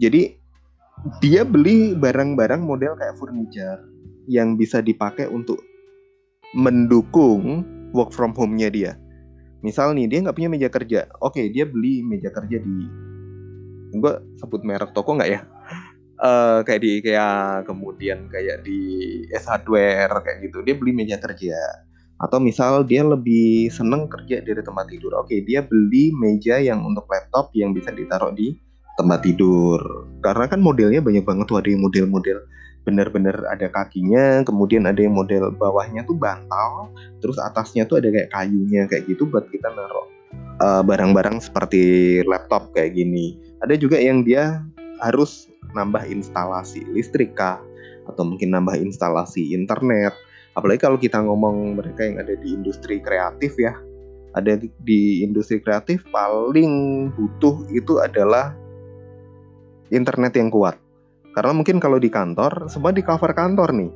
Jadi 0.00 0.36
dia 1.20 1.42
beli 1.42 1.96
barang-barang 1.96 2.62
model 2.62 2.96
kayak 2.96 3.16
furniture 3.18 3.80
yang 4.28 4.54
bisa 4.60 4.84
dipakai 4.84 5.26
untuk 5.26 5.58
mendukung 6.56 7.66
work 7.92 8.12
from 8.12 8.32
home-nya 8.32 8.68
dia. 8.72 8.92
Misal 9.60 9.92
nih 9.92 10.06
dia 10.06 10.18
nggak 10.22 10.36
punya 10.38 10.50
meja 10.52 10.68
kerja, 10.70 11.00
oke 11.18 11.42
dia 11.50 11.66
beli 11.66 12.00
meja 12.06 12.30
kerja 12.30 12.62
di, 12.62 12.76
gue 13.90 14.12
sebut 14.38 14.62
merek 14.62 14.94
toko 14.94 15.18
nggak 15.18 15.30
ya? 15.34 15.40
Uh, 16.18 16.66
kayak 16.66 16.82
di 16.82 16.98
kayak 16.98 17.66
kemudian 17.66 18.26
kayak 18.30 18.62
di 18.66 18.78
S 19.34 19.50
Hardware 19.50 20.22
kayak 20.22 20.46
gitu, 20.46 20.62
dia 20.62 20.74
beli 20.78 20.94
meja 20.94 21.18
kerja. 21.18 21.58
Atau 22.18 22.42
misal 22.42 22.82
dia 22.86 23.06
lebih 23.06 23.70
seneng 23.70 24.10
kerja 24.10 24.42
dari 24.42 24.62
tempat 24.62 24.90
tidur, 24.90 25.14
oke 25.18 25.34
dia 25.42 25.62
beli 25.62 26.14
meja 26.14 26.58
yang 26.58 26.82
untuk 26.86 27.06
laptop 27.10 27.50
yang 27.54 27.74
bisa 27.74 27.90
ditaruh 27.94 28.34
di 28.34 28.54
tempat 28.98 29.22
tidur. 29.26 29.78
Karena 30.22 30.50
kan 30.50 30.58
modelnya 30.58 30.98
banyak 31.02 31.22
banget 31.22 31.46
tuh 31.46 31.58
ada 31.62 31.70
model-model 31.74 32.38
benar-benar 32.88 33.36
ada 33.52 33.68
kakinya, 33.68 34.40
kemudian 34.48 34.88
ada 34.88 34.96
yang 35.04 35.12
model 35.12 35.52
bawahnya 35.52 36.08
tuh 36.08 36.16
bantal, 36.16 36.88
terus 37.20 37.36
atasnya 37.36 37.84
tuh 37.84 38.00
ada 38.00 38.08
kayak 38.08 38.32
kayunya 38.32 38.88
kayak 38.88 39.04
gitu 39.04 39.28
buat 39.28 39.44
kita 39.52 39.68
naruh 39.68 40.08
uh, 40.64 40.80
barang-barang 40.80 41.44
seperti 41.44 41.82
laptop 42.24 42.72
kayak 42.72 42.96
gini. 42.96 43.36
Ada 43.60 43.76
juga 43.76 44.00
yang 44.00 44.24
dia 44.24 44.64
harus 45.04 45.52
nambah 45.76 46.08
instalasi 46.08 46.88
listrik 46.96 47.36
kah 47.36 47.60
atau 48.08 48.24
mungkin 48.24 48.56
nambah 48.56 48.80
instalasi 48.80 49.52
internet. 49.52 50.16
Apalagi 50.56 50.80
kalau 50.80 50.96
kita 50.96 51.20
ngomong 51.20 51.76
mereka 51.76 52.08
yang 52.08 52.18
ada 52.24 52.32
di 52.32 52.56
industri 52.56 53.04
kreatif 53.04 53.52
ya. 53.60 53.76
Ada 54.32 54.60
di 54.60 55.24
industri 55.24 55.60
kreatif 55.60 56.04
paling 56.08 57.08
butuh 57.12 57.68
itu 57.74 58.00
adalah 58.00 58.54
internet 59.88 60.36
yang 60.36 60.52
kuat 60.52 60.76
karena 61.36 61.52
mungkin 61.52 61.78
kalau 61.78 62.00
di 62.00 62.08
kantor, 62.08 62.66
semua 62.70 62.94
di 62.94 63.04
cover 63.04 63.32
kantor 63.32 63.72
nih. 63.74 63.92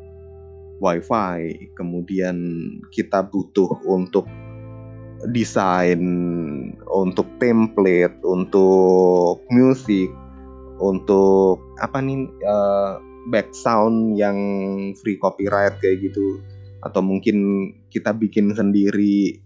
Wifi, 0.83 1.71
kemudian 1.79 2.37
kita 2.91 3.23
butuh 3.23 3.71
untuk 3.87 4.27
desain, 5.31 6.03
untuk 6.91 7.31
template, 7.39 8.19
untuk 8.27 9.39
musik, 9.55 10.11
untuk 10.83 11.62
apa 11.79 12.03
nih 12.03 12.27
uh, 12.43 12.99
back 13.31 13.55
sound 13.55 14.19
yang 14.19 14.35
free 14.99 15.15
copyright 15.23 15.79
kayak 15.79 16.03
gitu, 16.03 16.43
atau 16.83 16.99
mungkin 16.99 17.71
kita 17.95 18.11
bikin 18.11 18.51
sendiri 18.51 19.39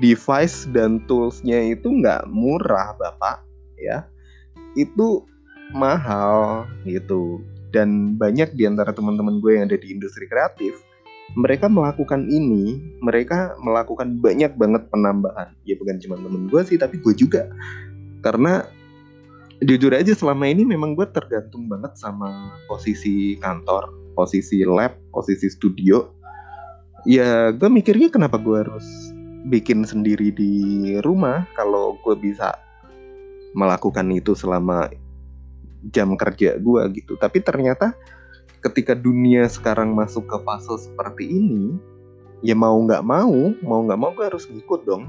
device 0.00 0.68
dan 0.72 1.00
toolsnya 1.08 1.76
itu 1.76 1.88
nggak 1.88 2.28
murah 2.32 2.96
bapak 2.96 3.44
ya 3.76 4.08
itu 4.76 5.24
mahal 5.72 6.66
gitu. 6.84 7.42
Dan 7.70 8.18
banyak 8.18 8.58
di 8.58 8.66
antara 8.66 8.90
teman-teman 8.90 9.38
gue 9.38 9.54
yang 9.54 9.70
ada 9.70 9.78
di 9.78 9.94
industri 9.94 10.26
kreatif 10.26 10.74
mereka 11.38 11.70
melakukan 11.70 12.26
ini 12.26 12.82
mereka 12.98 13.54
melakukan 13.62 14.18
banyak 14.18 14.50
banget 14.58 14.82
penambahan. 14.90 15.54
Ya 15.62 15.78
bukan 15.78 16.02
cuma 16.02 16.18
temen 16.18 16.50
gue 16.50 16.60
sih 16.66 16.78
tapi 16.78 16.98
gue 16.98 17.14
juga. 17.14 17.46
Karena 18.24 18.66
jujur 19.62 19.94
aja 19.94 20.10
selama 20.16 20.50
ini 20.50 20.66
memang 20.66 20.98
gue 20.98 21.06
tergantung 21.12 21.70
banget 21.70 21.94
sama 21.94 22.56
posisi 22.66 23.36
kantor 23.38 23.92
posisi 24.18 24.66
lab 24.66 24.98
posisi 25.14 25.46
studio. 25.46 26.10
Ya 27.06 27.54
gue 27.54 27.70
mikirnya 27.70 28.10
kenapa 28.10 28.36
gue 28.36 28.66
harus 28.66 28.86
bikin 29.48 29.86
sendiri 29.86 30.34
di 30.34 30.52
rumah 31.00 31.46
kalau 31.56 31.96
gue 32.04 32.12
bisa 32.18 32.52
melakukan 33.56 34.06
itu 34.12 34.36
selama 34.36 34.90
jam 35.88 36.12
kerja 36.14 36.60
gue 36.60 36.82
gitu. 36.92 37.16
Tapi 37.16 37.40
ternyata 37.40 37.96
ketika 38.60 38.92
dunia 38.92 39.48
sekarang 39.48 39.96
masuk 39.96 40.28
ke 40.28 40.36
fase 40.44 40.76
seperti 40.84 41.24
ini 41.24 41.80
ya 42.44 42.52
mau 42.52 42.76
nggak 42.76 43.00
mau 43.00 43.52
mau 43.64 43.80
nggak 43.88 44.00
mau 44.00 44.12
gue 44.12 44.26
harus 44.28 44.44
ngikut 44.48 44.84
dong. 44.84 45.08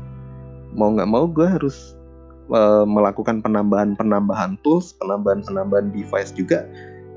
Mau 0.72 0.96
nggak 0.96 1.10
mau 1.12 1.28
gue 1.28 1.44
harus 1.44 2.00
uh, 2.48 2.88
melakukan 2.88 3.44
penambahan-penambahan 3.44 4.56
tools, 4.64 4.96
penambahan-penambahan 5.04 5.92
device 5.92 6.32
juga, 6.32 6.64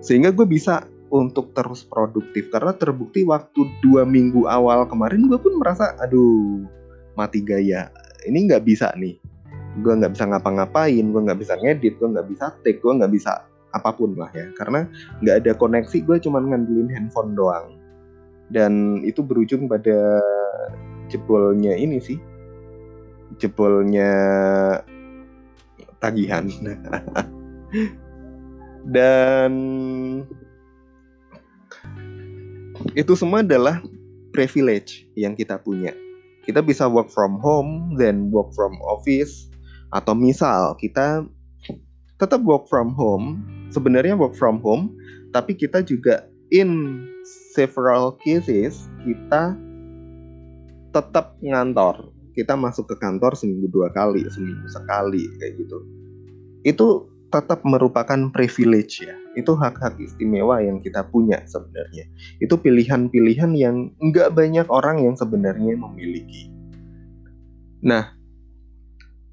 sehingga 0.02 0.34
gue 0.34 0.42
bisa 0.42 0.82
untuk 1.14 1.54
terus 1.54 1.86
produktif. 1.86 2.50
Karena 2.50 2.74
terbukti 2.74 3.22
waktu 3.22 3.62
dua 3.78 4.02
minggu 4.02 4.50
awal 4.50 4.90
kemarin 4.90 5.30
gue 5.30 5.38
pun 5.38 5.54
merasa 5.62 5.94
aduh 6.02 6.66
mati 7.14 7.38
gaya. 7.46 7.94
Ini 8.26 8.50
nggak 8.50 8.66
bisa 8.66 8.90
nih 8.98 9.33
gue 9.82 9.90
nggak 9.90 10.14
bisa 10.14 10.30
ngapa-ngapain 10.30 11.02
gue 11.02 11.22
nggak 11.26 11.40
bisa 11.40 11.58
ngedit 11.58 11.98
gue 11.98 12.08
nggak 12.14 12.30
bisa 12.30 12.54
take 12.62 12.78
gue 12.78 12.92
nggak 12.94 13.10
bisa 13.10 13.42
apa 13.74 13.90
pun 13.90 14.14
lah 14.14 14.30
ya. 14.30 14.46
Karena 14.54 14.86
nggak 15.20 15.36
ada 15.44 15.52
koneksi 15.58 15.98
gue 16.06 16.16
cuma 16.22 16.38
ngandelin 16.38 16.88
handphone 16.94 17.34
doang. 17.34 17.74
Dan 18.48 19.02
itu 19.02 19.20
berujung 19.20 19.66
pada 19.66 20.22
jebolnya 21.10 21.74
ini 21.74 21.98
sih. 21.98 22.16
Jebolnya 23.42 24.14
tagihan. 25.98 26.46
Dan 28.94 29.52
itu 32.94 33.12
semua 33.18 33.42
adalah 33.42 33.82
privilege 34.30 35.10
yang 35.18 35.34
kita 35.34 35.58
punya. 35.58 35.90
Kita 36.44 36.60
bisa 36.60 36.84
work 36.84 37.08
from 37.08 37.40
home, 37.40 37.96
then 37.96 38.28
work 38.28 38.52
from 38.52 38.76
office, 38.84 39.48
atau 39.94 40.12
misal 40.18 40.74
kita 40.74 41.22
tetap 42.18 42.42
work 42.42 42.66
from 42.66 42.90
home, 42.98 43.46
sebenarnya 43.70 44.18
work 44.18 44.34
from 44.34 44.58
home, 44.58 44.90
tapi 45.30 45.54
kita 45.54 45.86
juga 45.86 46.26
in 46.50 47.02
several 47.54 48.18
cases 48.18 48.90
kita 49.06 49.54
tetap 50.90 51.38
ngantor. 51.38 52.10
Kita 52.34 52.58
masuk 52.58 52.90
ke 52.90 52.96
kantor 52.98 53.38
seminggu 53.38 53.70
dua 53.70 53.94
kali, 53.94 54.26
seminggu 54.26 54.66
sekali 54.66 55.30
kayak 55.38 55.54
gitu. 55.62 55.78
Itu 56.66 56.86
tetap 57.30 57.62
merupakan 57.62 58.30
privilege 58.30 59.06
ya. 59.06 59.14
Itu 59.38 59.54
hak-hak 59.58 59.98
istimewa 59.98 60.62
yang 60.62 60.82
kita 60.82 61.06
punya 61.10 61.42
sebenarnya. 61.46 62.10
Itu 62.42 62.58
pilihan-pilihan 62.58 63.54
yang 63.54 63.94
nggak 63.98 64.34
banyak 64.34 64.66
orang 64.70 65.02
yang 65.02 65.14
sebenarnya 65.18 65.74
memiliki. 65.78 66.50
Nah, 67.82 68.14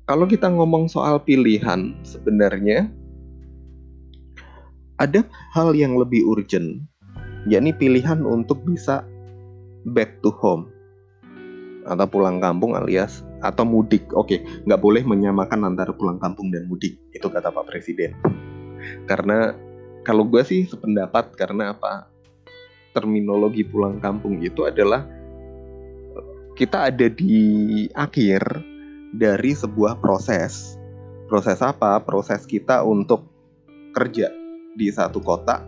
kalau 0.10 0.26
kita 0.26 0.50
ngomong 0.50 0.90
soal 0.90 1.22
pilihan, 1.22 1.94
sebenarnya 2.02 2.90
ada 5.02 5.26
hal 5.54 5.74
yang 5.74 5.98
lebih 5.98 6.22
urgent, 6.30 6.86
yakni 7.50 7.74
pilihan 7.74 8.22
untuk 8.22 8.62
bisa 8.66 9.02
back 9.90 10.22
to 10.22 10.30
home 10.30 10.70
atau 11.90 12.06
pulang 12.06 12.38
kampung 12.38 12.78
alias 12.78 13.26
atau 13.42 13.66
mudik. 13.66 14.06
Oke, 14.14 14.46
nggak 14.70 14.82
boleh 14.82 15.02
menyamakan 15.02 15.66
antara 15.66 15.90
pulang 15.94 16.22
kampung 16.22 16.54
dan 16.54 16.70
mudik. 16.70 16.98
Itu 17.14 17.34
kata 17.34 17.50
Pak 17.50 17.66
Presiden. 17.66 18.14
Karena 19.10 19.54
kalau 20.06 20.26
gue 20.26 20.42
sih 20.46 20.70
sependapat 20.70 21.34
karena 21.34 21.74
apa? 21.74 22.10
Terminologi 22.92 23.64
pulang 23.66 23.98
kampung 24.04 24.38
itu 24.44 24.68
adalah 24.68 25.08
kita 26.60 26.92
ada 26.92 27.08
di 27.08 27.88
akhir 27.96 28.71
dari 29.16 29.52
sebuah 29.56 30.00
proses. 30.00 30.80
Proses 31.28 31.64
apa? 31.64 32.00
Proses 32.04 32.44
kita 32.44 32.84
untuk 32.84 33.28
kerja 33.96 34.32
di 34.76 34.88
satu 34.92 35.20
kota 35.20 35.64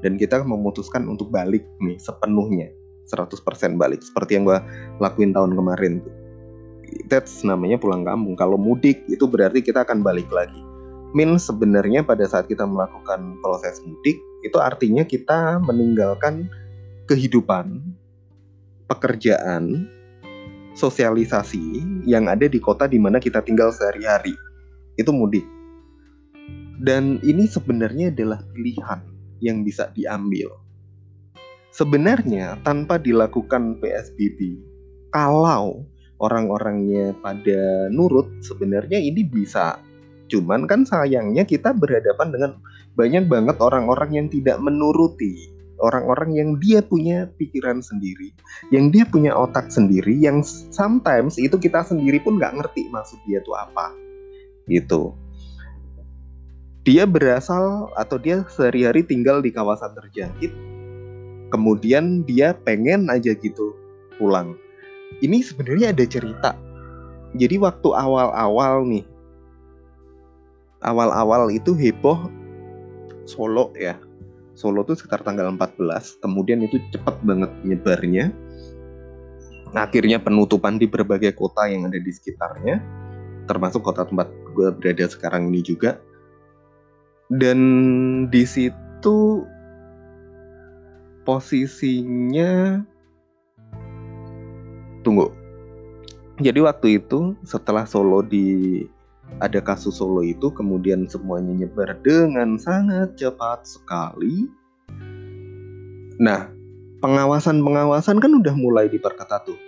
dan 0.00 0.16
kita 0.16 0.40
memutuskan 0.44 1.04
untuk 1.10 1.28
balik 1.28 1.64
nih 1.82 1.98
sepenuhnya 2.00 2.70
100% 3.08 3.40
balik 3.80 4.00
seperti 4.04 4.38
yang 4.38 4.44
gue 4.48 4.58
lakuin 5.02 5.34
tahun 5.34 5.52
kemarin 5.56 6.00
tuh 6.04 6.14
that's 7.12 7.44
namanya 7.44 7.76
pulang 7.76 8.04
kampung 8.06 8.38
kalau 8.38 8.56
mudik 8.56 9.04
itu 9.10 9.24
berarti 9.28 9.60
kita 9.60 9.84
akan 9.84 10.00
balik 10.00 10.28
lagi 10.32 10.60
min 11.12 11.40
sebenarnya 11.40 12.04
pada 12.04 12.24
saat 12.28 12.48
kita 12.48 12.68
melakukan 12.68 13.40
proses 13.40 13.80
mudik 13.84 14.20
itu 14.44 14.56
artinya 14.60 15.02
kita 15.04 15.60
meninggalkan 15.60 16.46
kehidupan 17.08 17.80
pekerjaan 18.88 19.88
sosialisasi 20.78 21.82
yang 22.06 22.30
ada 22.30 22.46
di 22.46 22.62
kota 22.62 22.86
di 22.86 23.02
mana 23.02 23.18
kita 23.18 23.42
tinggal 23.42 23.74
sehari-hari 23.74 24.32
itu 24.94 25.10
mudik 25.10 25.44
dan 26.78 27.18
ini 27.26 27.50
sebenarnya 27.50 28.14
adalah 28.14 28.38
pilihan 28.54 29.02
yang 29.42 29.66
bisa 29.66 29.90
diambil 29.92 30.54
sebenarnya 31.78 32.58
tanpa 32.66 32.98
dilakukan 32.98 33.78
PSBB, 33.78 34.58
kalau 35.14 35.86
orang-orangnya 36.18 37.14
pada 37.22 37.86
nurut, 37.92 38.26
sebenarnya 38.42 38.98
ini 38.98 39.22
bisa. 39.22 39.78
Cuman 40.28 40.68
kan 40.68 40.84
sayangnya 40.84 41.46
kita 41.46 41.72
berhadapan 41.72 42.28
dengan 42.34 42.52
banyak 42.98 43.30
banget 43.30 43.56
orang-orang 43.62 44.10
yang 44.12 44.26
tidak 44.28 44.58
menuruti. 44.60 45.54
Orang-orang 45.78 46.34
yang 46.34 46.50
dia 46.58 46.82
punya 46.82 47.30
pikiran 47.38 47.78
sendiri, 47.78 48.34
yang 48.74 48.90
dia 48.90 49.06
punya 49.06 49.30
otak 49.34 49.70
sendiri, 49.70 50.18
yang 50.18 50.42
sometimes 50.74 51.38
itu 51.38 51.54
kita 51.54 51.86
sendiri 51.86 52.18
pun 52.18 52.36
nggak 52.38 52.58
ngerti 52.58 52.90
maksud 52.90 53.18
dia 53.24 53.38
itu 53.38 53.52
apa. 53.54 53.94
Gitu. 54.66 55.14
Dia 56.82 57.06
berasal 57.06 57.94
atau 57.94 58.16
dia 58.18 58.42
sehari-hari 58.48 59.06
tinggal 59.06 59.38
di 59.44 59.54
kawasan 59.54 59.92
terjangkit, 59.94 60.50
kemudian 61.52 62.22
dia 62.24 62.52
pengen 62.64 63.08
aja 63.08 63.32
gitu 63.32 63.72
pulang 64.20 64.56
ini 65.24 65.40
sebenarnya 65.40 65.96
ada 65.96 66.04
cerita 66.04 66.50
jadi 67.36 67.56
waktu 67.60 67.88
awal-awal 67.92 68.84
nih 68.84 69.04
awal-awal 70.84 71.48
itu 71.52 71.72
heboh 71.74 72.28
Solo 73.28 73.76
ya 73.76 74.00
Solo 74.58 74.82
tuh 74.82 74.98
sekitar 74.98 75.22
tanggal 75.22 75.54
14 75.54 76.18
kemudian 76.18 76.58
itu 76.66 76.82
cepat 76.90 77.22
banget 77.22 77.54
nyebarnya 77.62 78.34
akhirnya 79.70 80.18
penutupan 80.18 80.82
di 80.82 80.90
berbagai 80.90 81.38
kota 81.38 81.70
yang 81.70 81.86
ada 81.86 81.94
di 81.94 82.10
sekitarnya 82.10 82.82
termasuk 83.46 83.86
kota 83.86 84.02
tempat 84.02 84.26
gue 84.58 84.74
berada 84.74 85.06
sekarang 85.06 85.54
ini 85.54 85.62
juga 85.62 86.02
dan 87.30 87.58
di 88.32 88.42
situ 88.48 89.44
posisinya 91.28 92.80
tunggu. 95.04 95.28
Jadi 96.40 96.60
waktu 96.64 96.86
itu 97.02 97.36
setelah 97.44 97.84
Solo 97.84 98.24
di 98.24 98.80
ada 99.36 99.60
kasus 99.60 100.00
Solo 100.00 100.24
itu 100.24 100.48
kemudian 100.50 101.04
semuanya 101.06 101.52
nyebar 101.64 101.94
dengan 102.00 102.56
sangat 102.56 103.14
cepat 103.20 103.68
sekali. 103.68 104.48
Nah, 106.18 106.50
pengawasan-pengawasan 106.98 108.18
kan 108.18 108.32
udah 108.34 108.54
mulai 108.58 108.90
diperketat 108.90 109.46
tuh. 109.46 109.60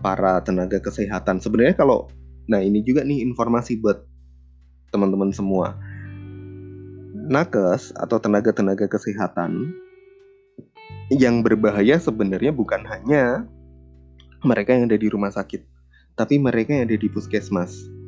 Para 0.00 0.40
tenaga 0.40 0.80
kesehatan 0.80 1.38
sebenarnya 1.38 1.76
kalau 1.76 2.08
nah 2.50 2.58
ini 2.58 2.82
juga 2.82 3.04
nih 3.04 3.22
informasi 3.22 3.78
buat 3.78 4.02
teman-teman 4.90 5.30
semua. 5.30 5.78
Nakes 7.30 7.94
atau 7.94 8.18
tenaga-tenaga 8.18 8.90
kesehatan 8.90 9.70
yang 11.14 11.46
berbahaya 11.46 11.98
sebenarnya 11.98 12.50
bukan 12.50 12.82
hanya 12.86 13.46
mereka 14.42 14.74
yang 14.74 14.90
ada 14.90 14.98
di 14.98 15.06
rumah 15.06 15.30
sakit, 15.30 15.62
tapi 16.18 16.42
mereka 16.42 16.74
yang 16.74 16.90
ada 16.90 16.98
di 16.98 17.08
puskesmas. 17.12 17.99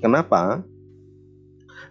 Kenapa? 0.00 0.62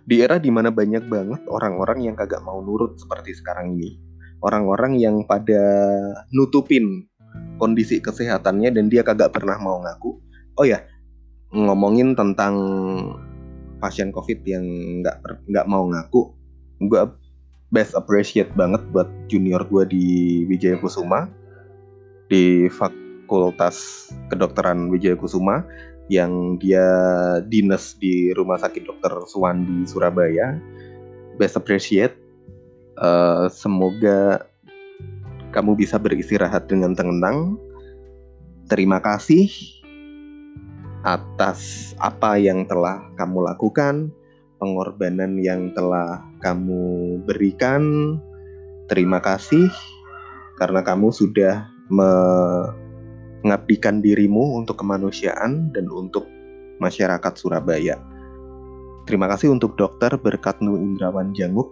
Di 0.06 0.22
era 0.22 0.38
di 0.38 0.54
mana 0.54 0.70
banyak 0.70 1.10
banget 1.10 1.42
orang-orang 1.50 2.06
yang 2.06 2.16
kagak 2.16 2.46
mau 2.46 2.62
nurut 2.62 2.98
seperti 3.02 3.34
sekarang 3.34 3.74
ini. 3.78 3.98
Orang-orang 4.46 5.02
yang 5.02 5.26
pada 5.26 5.64
nutupin 6.30 7.10
kondisi 7.58 7.98
kesehatannya 7.98 8.70
dan 8.70 8.86
dia 8.92 9.02
kagak 9.02 9.34
pernah 9.34 9.58
mau 9.58 9.82
ngaku. 9.82 10.22
Oh 10.62 10.66
ya, 10.68 10.86
ngomongin 11.52 12.14
tentang 12.14 12.56
pasien 13.80 14.14
COVID 14.14 14.40
yang 14.46 14.66
nggak 15.02 15.18
nggak 15.50 15.68
mau 15.68 15.90
ngaku, 15.90 16.32
gue 16.86 17.02
best 17.74 17.98
appreciate 17.98 18.52
banget 18.56 18.82
buat 18.94 19.10
junior 19.28 19.66
gue 19.68 19.84
di 19.90 20.06
Wijaya 20.48 20.80
Kusuma 20.80 21.28
di 22.32 22.66
Fakultas 23.26 24.08
Kedokteran 24.30 24.94
Wijaya 24.94 25.18
Kusuma 25.18 25.66
yang 26.14 26.62
dia 26.62 26.86
dinas 27.50 27.98
di 27.98 28.30
Rumah 28.38 28.62
Sakit 28.62 28.86
Dokter 28.86 29.10
Suwandi 29.26 29.90
Surabaya. 29.90 30.54
Best 31.42 31.58
appreciate. 31.58 32.14
Uh, 32.96 33.50
semoga 33.50 34.46
kamu 35.50 35.74
bisa 35.74 35.98
beristirahat 35.98 36.70
dengan 36.70 36.94
tenang. 36.94 37.58
Terima 38.70 39.02
kasih 39.02 39.50
atas 41.02 41.92
apa 41.98 42.38
yang 42.38 42.70
telah 42.70 43.02
kamu 43.18 43.46
lakukan 43.46 44.14
pengorbanan 44.62 45.42
yang 45.42 45.74
telah 45.74 46.22
kamu 46.46 47.18
berikan. 47.26 48.16
Terima 48.86 49.18
kasih 49.18 49.74
karena 50.62 50.86
kamu 50.86 51.10
sudah 51.10 51.66
mengabdikan 53.46 54.02
dirimu 54.02 54.58
untuk 54.58 54.82
kemanusiaan 54.82 55.70
dan 55.70 55.86
untuk 55.94 56.26
masyarakat 56.82 57.34
Surabaya. 57.38 58.02
terima 59.06 59.30
kasih 59.30 59.54
untuk 59.54 59.78
dokter 59.78 60.18
Berkatnu 60.18 60.82
Indrawan 60.82 61.30
Janguk. 61.38 61.70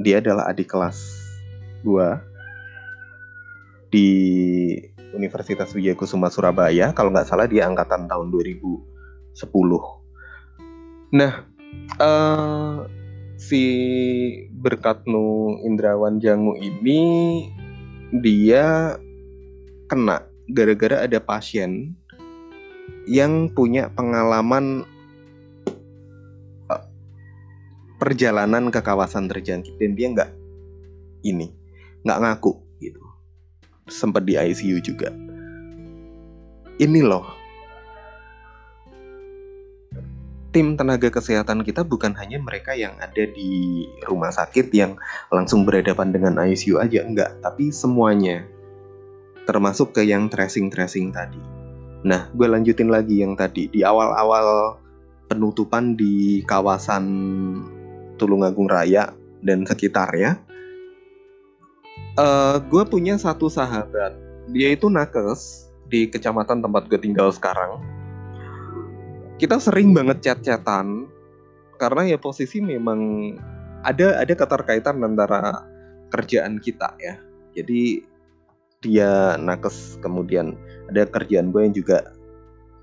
Dia 0.00 0.24
adalah 0.24 0.48
adik 0.48 0.72
kelas 0.72 0.96
gua 1.84 2.24
di 3.92 4.08
Universitas 5.12 5.76
Wijayakusuma 5.76 6.32
Surabaya. 6.32 6.96
Kalau 6.96 7.12
nggak 7.12 7.28
salah 7.28 7.44
dia 7.44 7.68
angkatan 7.68 8.08
tahun 8.08 8.32
2010. 8.32 8.72
Nah, 11.12 11.44
uh, 12.00 12.88
si 13.36 13.62
Berkatnu 14.48 15.60
Indrawan 15.68 16.16
Jangu 16.24 16.56
ini 16.56 17.00
dia 18.16 18.96
kena 19.92 20.31
gara-gara 20.52 21.08
ada 21.08 21.18
pasien 21.18 21.96
yang 23.08 23.50
punya 23.50 23.90
pengalaman 23.90 24.86
uh, 26.70 26.84
perjalanan 27.98 28.70
ke 28.70 28.78
kawasan 28.84 29.26
terjangkit 29.26 29.74
dan 29.80 29.92
dia 29.96 30.06
nggak 30.12 30.30
ini 31.26 31.50
nggak 32.04 32.20
ngaku 32.20 32.52
gitu. 32.78 33.02
Sempat 33.90 34.22
di 34.22 34.38
ICU 34.38 34.78
juga. 34.82 35.10
Ini 36.78 37.00
loh. 37.02 37.26
Tim 40.52 40.76
tenaga 40.76 41.08
kesehatan 41.08 41.64
kita 41.64 41.80
bukan 41.80 42.12
hanya 42.12 42.36
mereka 42.36 42.76
yang 42.76 42.92
ada 43.00 43.24
di 43.24 43.88
rumah 44.04 44.28
sakit 44.28 44.68
yang 44.76 45.00
langsung 45.32 45.64
berhadapan 45.64 46.12
dengan 46.12 46.36
ICU 46.44 46.76
aja 46.76 47.08
enggak 47.08 47.40
tapi 47.40 47.72
semuanya 47.72 48.44
termasuk 49.48 49.94
ke 49.96 50.02
yang 50.06 50.30
tracing-tracing 50.30 51.10
tadi. 51.10 51.40
Nah 52.06 52.30
gue 52.34 52.46
lanjutin 52.46 52.90
lagi 52.90 53.22
yang 53.22 53.34
tadi. 53.34 53.70
Di 53.70 53.82
awal-awal 53.82 54.78
penutupan 55.30 55.94
di 55.96 56.44
kawasan 56.44 57.04
Tulungagung 58.20 58.70
Raya 58.70 59.10
dan 59.42 59.66
sekitarnya 59.66 60.38
uh, 62.18 62.56
gue 62.60 62.82
punya 62.86 63.16
satu 63.16 63.48
sahabat. 63.48 64.14
Dia 64.50 64.74
itu 64.74 64.90
nakes 64.90 65.70
di 65.88 66.08
kecamatan 66.08 66.60
tempat 66.60 66.88
gue 66.88 67.00
tinggal 67.00 67.30
sekarang. 67.32 67.80
Kita 69.38 69.58
sering 69.58 69.90
banget 69.96 70.22
chat-chatan 70.22 71.10
karena 71.80 72.14
ya 72.14 72.18
posisi 72.20 72.62
memang 72.62 73.32
ada 73.82 74.22
ada 74.22 74.34
keterkaitan 74.34 75.02
antara 75.02 75.66
kerjaan 76.14 76.62
kita 76.62 76.94
ya. 77.02 77.18
Jadi 77.52 78.11
dia 78.82 79.38
nakes 79.38 79.96
kemudian 80.02 80.58
ada 80.90 81.06
kerjaan 81.06 81.54
gue 81.54 81.62
yang 81.62 81.74
juga 81.74 82.12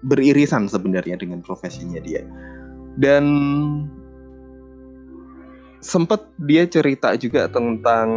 beririsan 0.07 0.71
sebenarnya 0.71 1.19
dengan 1.19 1.43
profesinya 1.43 1.99
dia. 1.99 2.23
Dan 2.95 3.25
sempet 5.79 6.23
dia 6.43 6.67
cerita 6.67 7.15
juga 7.15 7.47
tentang 7.51 8.09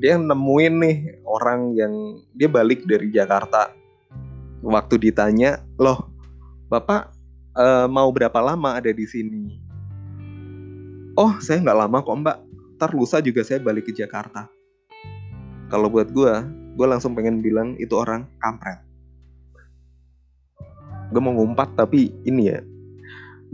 dia 0.00 0.16
nemuin 0.20 0.74
nih 0.80 0.96
orang 1.24 1.72
yang 1.76 1.92
dia 2.36 2.48
balik 2.48 2.84
dari 2.84 3.08
Jakarta. 3.12 3.72
Waktu 4.64 4.96
ditanya, 4.96 5.60
loh, 5.76 6.08
bapak 6.72 7.12
uh, 7.52 7.84
mau 7.84 8.08
berapa 8.08 8.40
lama 8.40 8.80
ada 8.80 8.88
di 8.88 9.04
sini? 9.04 9.60
Oh, 11.20 11.36
saya 11.38 11.60
nggak 11.60 11.78
lama 11.84 11.98
kok 12.00 12.16
mbak. 12.20 12.38
Ntar 12.80 12.90
lusa 12.96 13.20
juga 13.20 13.44
saya 13.44 13.60
balik 13.60 13.86
ke 13.86 13.92
Jakarta. 13.92 14.48
Kalau 15.68 15.92
buat 15.92 16.08
gue, 16.10 16.63
gue 16.74 16.86
langsung 16.86 17.14
pengen 17.14 17.38
bilang 17.38 17.78
itu 17.78 17.94
orang 17.94 18.26
kampret. 18.42 18.82
Gue 21.14 21.22
mau 21.22 21.34
ngumpat 21.38 21.78
tapi 21.78 22.10
ini 22.26 22.50
ya, 22.50 22.60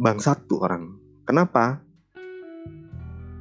bangsat 0.00 0.48
tuh 0.48 0.64
orang. 0.64 0.96
Kenapa? 1.28 1.84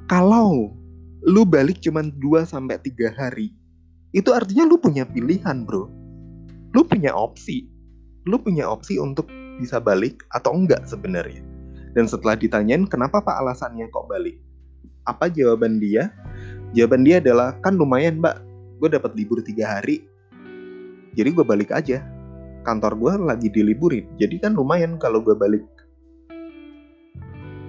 Kalau 0.10 0.76
lu 1.24 1.42
balik 1.48 1.80
cuma 1.80 2.04
2 2.04 2.44
sampai 2.44 2.82
3 2.82 3.16
hari, 3.16 3.56
itu 4.12 4.34
artinya 4.34 4.66
lu 4.66 4.82
punya 4.82 5.06
pilihan, 5.06 5.64
Bro. 5.64 5.88
Lu 6.74 6.82
punya 6.84 7.14
opsi. 7.14 7.70
Lu 8.26 8.42
punya 8.42 8.68
opsi 8.68 8.98
untuk 8.98 9.30
bisa 9.62 9.78
balik 9.78 10.26
atau 10.34 10.52
enggak 10.58 10.84
sebenarnya. 10.90 11.46
Dan 11.94 12.06
setelah 12.10 12.38
ditanyain 12.38 12.86
kenapa 12.90 13.22
Pak 13.22 13.38
alasannya 13.42 13.90
kok 13.90 14.10
balik? 14.10 14.38
Apa 15.06 15.30
jawaban 15.30 15.78
dia? 15.78 16.14
Jawaban 16.74 17.06
dia 17.06 17.18
adalah 17.18 17.58
kan 17.62 17.78
lumayan 17.78 18.22
Mbak, 18.22 18.49
gue 18.80 18.90
dapat 18.90 19.12
libur 19.14 19.44
tiga 19.44 19.78
hari, 19.78 20.08
jadi 21.14 21.36
gue 21.36 21.46
balik 21.46 21.76
aja. 21.76 22.00
Kantor 22.64 22.94
gue 23.00 23.14
lagi 23.24 23.48
diliburin, 23.52 24.08
jadi 24.20 24.36
kan 24.40 24.56
lumayan 24.56 25.00
kalau 25.00 25.24
gue 25.24 25.36
balik. 25.36 25.64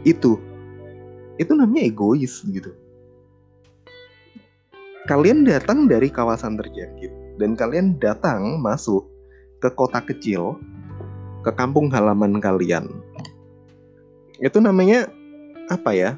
Itu, 0.03 0.39
itu 1.39 1.53
namanya 1.55 1.87
egois 1.87 2.43
gitu. 2.47 2.75
Kalian 5.09 5.43
datang 5.43 5.91
dari 5.91 6.07
kawasan 6.11 6.55
terjangkit 6.59 7.41
dan 7.41 7.57
kalian 7.57 7.99
datang 7.99 8.61
masuk 8.63 9.07
ke 9.59 9.73
kota 9.75 10.05
kecil 10.05 10.61
ke 11.43 11.51
kampung 11.57 11.89
halaman 11.89 12.39
kalian. 12.39 12.87
Itu 14.39 14.61
namanya 14.61 15.09
apa 15.73 15.97
ya? 15.97 16.11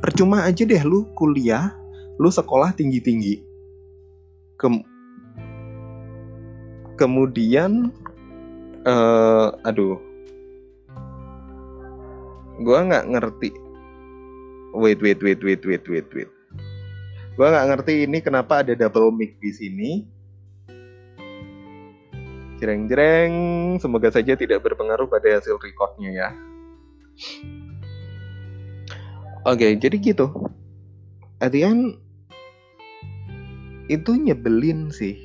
Percuma 0.00 0.42
aja 0.42 0.64
deh 0.66 0.82
lu 0.82 1.06
kuliah, 1.14 1.70
lu 2.18 2.32
sekolah 2.32 2.74
tinggi-tinggi. 2.74 3.51
Kem 4.62 4.86
kemudian 6.94 7.90
uh, 8.86 9.50
aduh. 9.66 9.98
Gua 12.62 12.86
nggak 12.86 13.10
ngerti. 13.10 13.50
Wait, 14.78 15.02
wait, 15.02 15.18
wait, 15.18 15.42
wait, 15.42 15.62
wait, 15.66 15.84
wait, 15.84 16.08
wait. 16.14 16.30
Gua 17.34 17.50
nggak 17.50 17.66
ngerti 17.74 18.06
ini 18.06 18.22
kenapa 18.22 18.62
ada 18.62 18.78
double 18.78 19.10
mic 19.10 19.34
di 19.42 19.50
sini 19.50 19.90
Jreng-jreng, 22.62 23.34
semoga 23.82 24.14
saja 24.14 24.38
tidak 24.38 24.62
berpengaruh 24.62 25.10
pada 25.10 25.34
hasil 25.34 25.58
recordnya 25.58 26.14
ya. 26.14 26.30
Oke, 29.42 29.74
jadi 29.82 29.98
gitu. 29.98 30.30
At 31.42 31.50
itu 33.86 34.18
nyebelin 34.18 34.90
sih. 34.92 35.18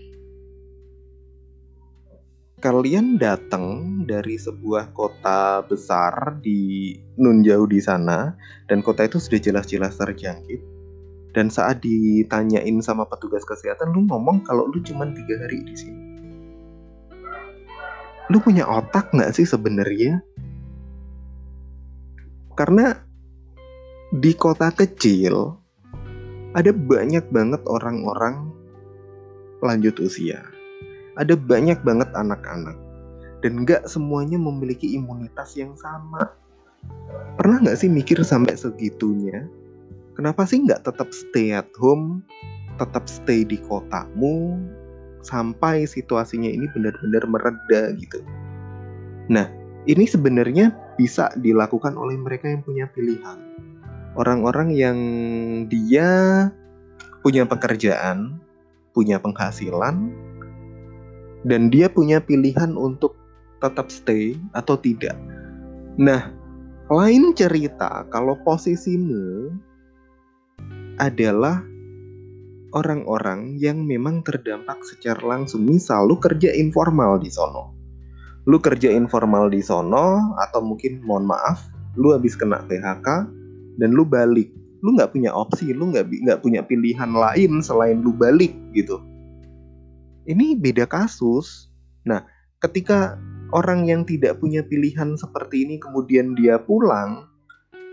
Kalian 2.58 3.22
datang 3.22 4.02
dari 4.10 4.34
sebuah 4.34 4.90
kota 4.98 5.62
besar 5.62 6.42
di 6.42 6.98
nun 7.22 7.46
jauh 7.46 7.70
di 7.70 7.78
sana, 7.78 8.34
dan 8.66 8.82
kota 8.82 9.06
itu 9.06 9.22
sudah 9.22 9.38
jelas-jelas 9.38 9.94
terjangkit. 10.02 10.62
Dan 11.38 11.54
saat 11.54 11.86
ditanyain 11.86 12.82
sama 12.82 13.06
petugas 13.06 13.46
kesehatan, 13.46 13.94
lu 13.94 14.10
ngomong 14.10 14.42
kalau 14.42 14.66
lu 14.66 14.82
cuma 14.82 15.06
tiga 15.14 15.38
hari 15.38 15.62
di 15.62 15.76
sini 15.78 16.18
lu 18.28 18.44
punya 18.44 18.68
otak 18.68 19.12
nggak 19.16 19.32
sih 19.32 19.48
sebenarnya? 19.48 20.20
Karena 22.58 22.92
di 24.12 24.32
kota 24.36 24.72
kecil 24.74 25.56
ada 26.56 26.72
banyak 26.74 27.28
banget 27.32 27.62
orang-orang 27.70 28.47
lanjut 29.62 29.98
usia. 30.02 30.46
Ada 31.18 31.34
banyak 31.34 31.82
banget 31.82 32.10
anak-anak. 32.14 32.78
Dan 33.42 33.66
nggak 33.66 33.86
semuanya 33.86 34.38
memiliki 34.38 34.98
imunitas 34.98 35.54
yang 35.58 35.74
sama. 35.78 36.34
Pernah 37.38 37.66
nggak 37.66 37.78
sih 37.78 37.90
mikir 37.90 38.22
sampai 38.26 38.58
segitunya? 38.58 39.46
Kenapa 40.18 40.50
sih 40.50 40.66
nggak 40.66 40.86
tetap 40.86 41.10
stay 41.14 41.54
at 41.54 41.70
home, 41.78 42.26
tetap 42.82 43.06
stay 43.06 43.46
di 43.46 43.62
kotamu, 43.62 44.58
sampai 45.22 45.86
situasinya 45.86 46.50
ini 46.50 46.66
benar-benar 46.74 47.24
mereda 47.30 47.94
gitu. 48.00 48.24
Nah, 49.30 49.46
ini 49.86 50.08
sebenarnya 50.08 50.74
bisa 50.98 51.30
dilakukan 51.38 51.94
oleh 51.94 52.18
mereka 52.18 52.50
yang 52.50 52.64
punya 52.66 52.90
pilihan. 52.90 53.38
Orang-orang 54.18 54.74
yang 54.74 54.98
dia 55.70 56.50
punya 57.22 57.46
pekerjaan, 57.46 58.42
punya 58.98 59.22
penghasilan, 59.22 60.10
dan 61.46 61.70
dia 61.70 61.86
punya 61.86 62.18
pilihan 62.18 62.74
untuk 62.74 63.14
tetap 63.62 63.94
stay 63.94 64.34
atau 64.58 64.74
tidak. 64.74 65.14
Nah, 66.02 66.34
lain 66.90 67.38
cerita 67.38 68.10
kalau 68.10 68.34
posisimu 68.42 69.54
adalah 70.98 71.62
orang-orang 72.74 73.56
yang 73.62 73.86
memang 73.86 74.26
terdampak 74.26 74.82
secara 74.86 75.22
langsung. 75.38 75.66
Misal 75.66 76.10
lu 76.10 76.18
kerja 76.18 76.54
informal 76.58 77.22
di 77.22 77.30
sono. 77.30 77.74
Lu 78.48 78.58
kerja 78.58 78.90
informal 78.90 79.52
di 79.52 79.62
sono 79.62 80.38
atau 80.40 80.64
mungkin 80.64 81.04
mohon 81.04 81.28
maaf, 81.28 81.68
lu 82.00 82.16
habis 82.16 82.34
kena 82.34 82.64
PHK 82.66 83.08
dan 83.78 83.90
lu 83.94 84.08
balik. 84.08 84.50
Lu 84.86 84.94
nggak 84.94 85.14
punya 85.14 85.34
opsi, 85.34 85.74
lu 85.74 85.90
nggak 85.90 86.06
nggak 86.10 86.40
punya 86.46 86.62
pilihan 86.66 87.10
lain 87.10 87.62
selain 87.62 88.02
lu 88.02 88.14
balik 88.14 88.54
gitu. 88.74 89.02
Ini 90.28 90.60
beda 90.60 90.86
kasus. 90.86 91.72
Nah, 92.04 92.24
ketika 92.62 93.16
orang 93.56 93.88
yang 93.88 94.04
tidak 94.04 94.38
punya 94.44 94.62
pilihan 94.62 95.16
seperti 95.16 95.64
ini 95.64 95.76
kemudian 95.80 96.36
dia 96.36 96.60
pulang, 96.60 97.28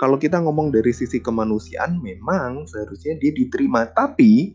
kalau 0.02 0.18
kita 0.18 0.42
ngomong 0.42 0.74
dari 0.74 0.90
sisi 0.90 1.22
kemanusiaan 1.22 2.02
memang 2.02 2.66
seharusnya 2.66 3.14
dia 3.22 3.30
diterima 3.30 3.86
tapi 3.94 4.52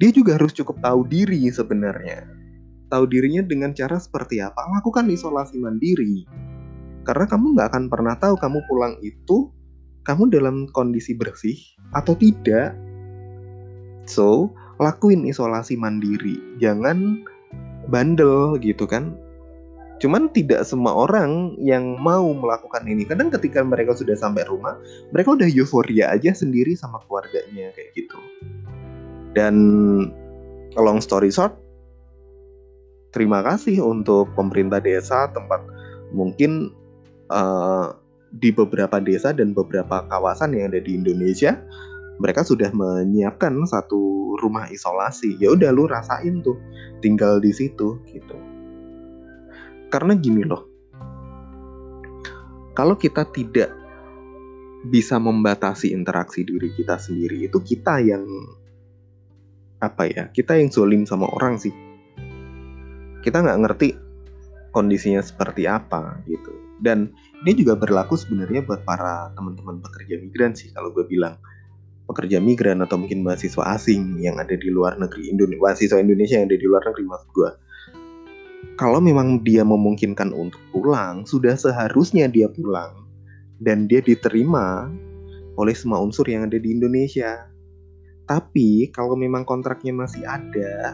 dia 0.00 0.10
juga 0.12 0.36
harus 0.36 0.52
cukup 0.52 0.80
tahu 0.80 1.04
diri 1.08 1.48
sebenarnya 1.52 2.24
tahu 2.88 3.04
dirinya 3.10 3.42
dengan 3.44 3.74
cara 3.76 3.98
seperti 4.00 4.40
apa 4.40 4.58
lakukan 4.78 5.08
isolasi 5.10 5.60
mandiri 5.60 6.24
karena 7.06 7.24
kamu 7.28 7.54
nggak 7.54 7.68
akan 7.74 7.84
pernah 7.86 8.14
tahu 8.18 8.34
kamu 8.38 8.58
pulang 8.66 8.94
itu 9.04 9.50
kamu 10.06 10.30
dalam 10.30 10.70
kondisi 10.70 11.12
bersih 11.12 11.58
atau 11.92 12.14
tidak 12.14 12.72
so 14.06 14.48
lakuin 14.78 15.26
isolasi 15.26 15.74
mandiri 15.74 16.38
jangan 16.62 17.26
bandel 17.90 18.54
gitu 18.62 18.86
kan 18.86 19.18
Cuman 19.96 20.28
tidak 20.36 20.68
semua 20.68 20.92
orang 20.92 21.56
yang 21.56 21.96
mau 21.96 22.28
melakukan 22.36 22.84
ini. 22.84 23.08
Kadang 23.08 23.32
ketika 23.32 23.64
mereka 23.64 23.96
sudah 23.96 24.12
sampai 24.12 24.44
rumah, 24.44 24.76
mereka 25.08 25.32
udah 25.32 25.48
euforia 25.48 26.12
aja 26.12 26.36
sendiri 26.36 26.76
sama 26.76 27.00
keluarganya 27.08 27.72
kayak 27.72 27.90
gitu. 27.96 28.18
Dan 29.32 29.56
long 30.76 31.00
story 31.00 31.32
short, 31.32 31.56
terima 33.16 33.40
kasih 33.40 33.80
untuk 33.80 34.28
pemerintah 34.36 34.84
desa 34.84 35.32
tempat 35.32 35.64
mungkin 36.12 36.76
uh, 37.32 37.96
di 38.36 38.52
beberapa 38.52 39.00
desa 39.00 39.32
dan 39.32 39.56
beberapa 39.56 40.04
kawasan 40.08 40.52
yang 40.52 40.72
ada 40.72 40.80
di 40.84 40.96
Indonesia 40.98 41.56
mereka 42.16 42.40
sudah 42.44 42.72
menyiapkan 42.72 43.52
satu 43.68 44.34
rumah 44.40 44.68
isolasi. 44.72 45.36
Ya 45.36 45.52
udah 45.52 45.72
lu 45.72 45.84
rasain 45.84 46.40
tuh 46.40 46.56
tinggal 47.04 47.40
di 47.40 47.52
situ 47.52 48.00
gitu. 48.08 48.36
Karena 49.92 50.16
gini 50.16 50.42
loh, 50.42 50.66
kalau 52.72 52.96
kita 52.96 53.28
tidak 53.30 53.70
bisa 54.86 55.20
membatasi 55.20 55.92
interaksi 55.92 56.42
diri 56.42 56.72
kita 56.74 56.96
sendiri, 56.96 57.48
itu 57.48 57.58
kita 57.60 58.00
yang 58.02 58.24
apa 59.80 60.08
ya? 60.08 60.24
Kita 60.32 60.56
yang 60.56 60.72
zolim 60.72 61.04
sama 61.04 61.28
orang 61.30 61.60
sih. 61.60 61.72
Kita 63.20 63.44
nggak 63.44 63.60
ngerti 63.60 63.88
kondisinya 64.76 65.24
seperti 65.24 65.64
apa 65.64 66.20
gitu. 66.28 66.52
Dan 66.76 67.08
ini 67.40 67.56
juga 67.56 67.72
berlaku 67.72 68.20
sebenarnya 68.20 68.60
buat 68.68 68.84
para 68.84 69.32
teman-teman 69.32 69.80
pekerja 69.80 70.20
migran 70.20 70.52
sih 70.52 70.68
kalau 70.76 70.92
gue 70.92 71.08
bilang 71.08 71.40
pekerja 72.04 72.36
migran 72.36 72.84
atau 72.84 73.00
mungkin 73.00 73.24
mahasiswa 73.24 73.64
asing 73.72 74.20
yang 74.20 74.36
ada 74.36 74.52
di 74.52 74.68
luar 74.68 75.00
negeri 75.00 75.32
Indonesia 75.32 75.58
mahasiswa 75.64 75.98
Indonesia 75.98 76.36
yang 76.36 76.52
ada 76.52 76.58
di 76.60 76.66
luar 76.68 76.82
negeri 76.84 77.04
maksud 77.08 77.30
gue 77.32 77.50
kalau 78.76 79.00
memang 79.00 79.40
dia 79.40 79.64
memungkinkan 79.64 80.36
untuk 80.36 80.60
pulang, 80.68 81.24
sudah 81.24 81.56
seharusnya 81.56 82.28
dia 82.28 82.44
pulang 82.52 83.08
dan 83.56 83.88
dia 83.88 84.04
diterima 84.04 84.92
oleh 85.56 85.72
semua 85.72 86.04
unsur 86.04 86.28
yang 86.28 86.44
ada 86.44 86.60
di 86.60 86.76
Indonesia. 86.76 87.48
Tapi 88.28 88.92
kalau 88.92 89.16
memang 89.16 89.48
kontraknya 89.48 89.96
masih 89.96 90.28
ada 90.28 90.92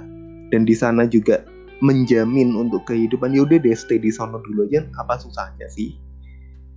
dan 0.54 0.62
di 0.62 0.74
sana 0.78 1.10
juga 1.10 1.42
menjamin 1.82 2.54
untuk 2.54 2.86
kehidupan, 2.86 3.34
yaudah 3.34 3.58
deh 3.58 3.74
stay 3.74 3.98
di 3.98 4.14
sana 4.14 4.38
dulu 4.38 4.70
aja. 4.70 4.86
Apa 5.02 5.18
susahnya 5.18 5.66
sih? 5.66 5.98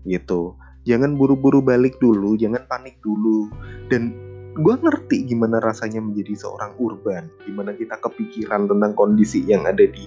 Gitu. 0.04 0.58
Jangan 0.86 1.18
buru-buru 1.18 1.62
balik 1.62 1.98
dulu, 2.02 2.34
jangan 2.38 2.66
panik 2.66 2.98
dulu. 3.06 3.50
Dan 3.90 4.18
gue 4.58 4.76
ngerti 4.76 5.30
gimana 5.30 5.62
rasanya 5.62 6.02
menjadi 6.02 6.34
seorang 6.34 6.74
urban, 6.82 7.30
gimana 7.46 7.78
kita 7.78 8.02
kepikiran 8.02 8.66
tentang 8.66 8.98
kondisi 8.98 9.46
yang 9.46 9.66
ada 9.70 9.86
di 9.86 10.06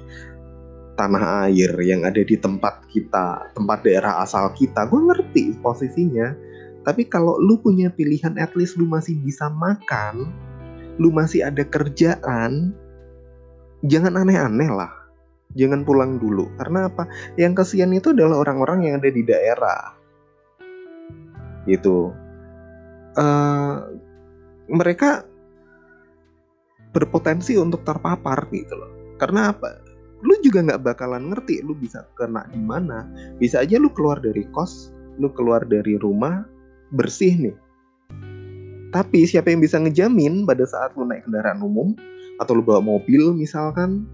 tanah 0.98 1.46
air 1.46 1.70
yang 1.78 2.02
ada 2.02 2.18
di 2.26 2.34
tempat 2.34 2.82
kita, 2.90 3.54
tempat 3.54 3.86
daerah 3.86 4.18
asal 4.26 4.50
kita, 4.58 4.90
gue 4.90 4.98
ngerti 4.98 5.54
posisinya. 5.62 6.34
Tapi 6.82 7.06
kalau 7.06 7.38
lu 7.38 7.54
punya 7.62 7.86
pilihan, 7.94 8.34
at 8.34 8.50
least 8.58 8.74
lu 8.74 8.90
masih 8.90 9.14
bisa 9.22 9.46
makan, 9.46 10.34
lu 10.98 11.14
masih 11.14 11.46
ada 11.46 11.62
kerjaan, 11.62 12.74
jangan 13.84 14.18
aneh-aneh 14.18 14.70
lah. 14.70 14.92
Jangan 15.56 15.82
pulang 15.82 16.20
dulu. 16.20 16.50
Karena 16.60 16.90
apa? 16.90 17.08
Yang 17.40 17.64
kasihan 17.64 17.92
itu 17.94 18.12
adalah 18.12 18.42
orang-orang 18.42 18.88
yang 18.88 18.94
ada 19.00 19.10
di 19.10 19.22
daerah. 19.24 19.96
Gitu. 21.64 22.12
Uh, 23.18 23.98
mereka 24.68 25.24
berpotensi 26.92 27.56
untuk 27.56 27.82
terpapar 27.84 28.44
gitu 28.52 28.76
loh. 28.76 28.92
Karena 29.16 29.50
apa? 29.50 29.88
lu 30.22 30.34
juga 30.42 30.66
nggak 30.66 30.82
bakalan 30.82 31.30
ngerti 31.30 31.62
lu 31.62 31.78
bisa 31.78 32.02
kena 32.18 32.42
di 32.50 32.58
mana 32.58 33.06
bisa 33.38 33.62
aja 33.62 33.78
lu 33.78 33.90
keluar 33.94 34.18
dari 34.18 34.42
kos 34.50 34.90
lu 35.22 35.30
keluar 35.30 35.62
dari 35.62 35.94
rumah 35.94 36.42
bersih 36.90 37.38
nih 37.38 37.56
tapi 38.90 39.28
siapa 39.28 39.52
yang 39.52 39.62
bisa 39.62 39.78
ngejamin 39.78 40.42
pada 40.42 40.66
saat 40.66 40.90
lu 40.98 41.06
naik 41.06 41.22
kendaraan 41.28 41.62
umum 41.62 41.94
atau 42.38 42.52
lu 42.54 42.62
bawa 42.62 42.78
mobil 42.80 43.34
misalkan 43.34 44.06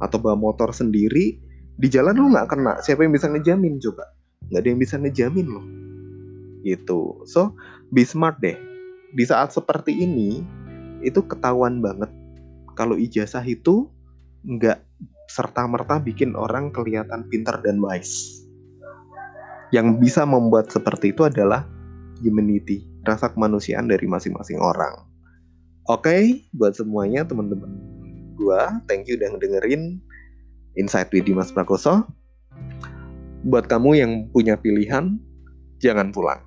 atau 0.00 0.16
bawa 0.20 0.36
motor 0.36 0.72
sendiri 0.72 1.40
di 1.80 1.88
jalan 1.88 2.16
lu 2.16 2.28
nggak 2.32 2.48
kena. 2.52 2.76
Siapa 2.84 3.04
yang 3.04 3.12
bisa 3.16 3.28
ngejamin 3.32 3.80
coba? 3.80 4.04
Nggak 4.52 4.60
ada 4.60 4.68
yang 4.68 4.80
bisa 4.80 4.94
ngejamin 5.00 5.46
loh. 5.48 5.66
Gitu. 6.60 7.24
So 7.24 7.56
be 7.88 8.04
smart 8.04 8.40
deh. 8.44 8.56
Di 9.16 9.24
saat 9.24 9.56
seperti 9.56 9.96
ini 9.96 10.44
itu 11.00 11.24
ketahuan 11.24 11.80
banget. 11.80 12.12
Kalau 12.76 12.96
ijazah 13.00 13.42
itu 13.44 13.88
nggak 14.44 14.80
serta-merta 15.30 16.00
bikin 16.02 16.36
orang 16.36 16.72
kelihatan 16.72 17.24
pintar 17.32 17.64
dan 17.64 17.80
wise. 17.80 18.44
Yang 19.70 20.02
bisa 20.02 20.26
membuat 20.26 20.68
seperti 20.68 21.14
itu 21.14 21.22
adalah 21.22 21.62
humanity, 22.18 22.82
rasa 23.06 23.30
kemanusiaan 23.30 23.86
dari 23.86 24.04
masing-masing 24.10 24.58
orang. 24.58 25.09
Oke, 25.90 26.06
okay, 26.06 26.22
buat 26.54 26.78
semuanya 26.78 27.26
teman-teman 27.26 27.66
gua, 28.38 28.78
thank 28.86 29.10
you 29.10 29.18
udah 29.18 29.34
dengerin 29.42 29.98
Insight 30.78 31.10
with 31.10 31.26
Dimas 31.26 31.50
Prakoso. 31.50 32.06
Buat 33.42 33.66
kamu 33.66 33.98
yang 33.98 34.12
punya 34.30 34.54
pilihan, 34.54 35.18
jangan 35.82 36.14
pulang. 36.14 36.46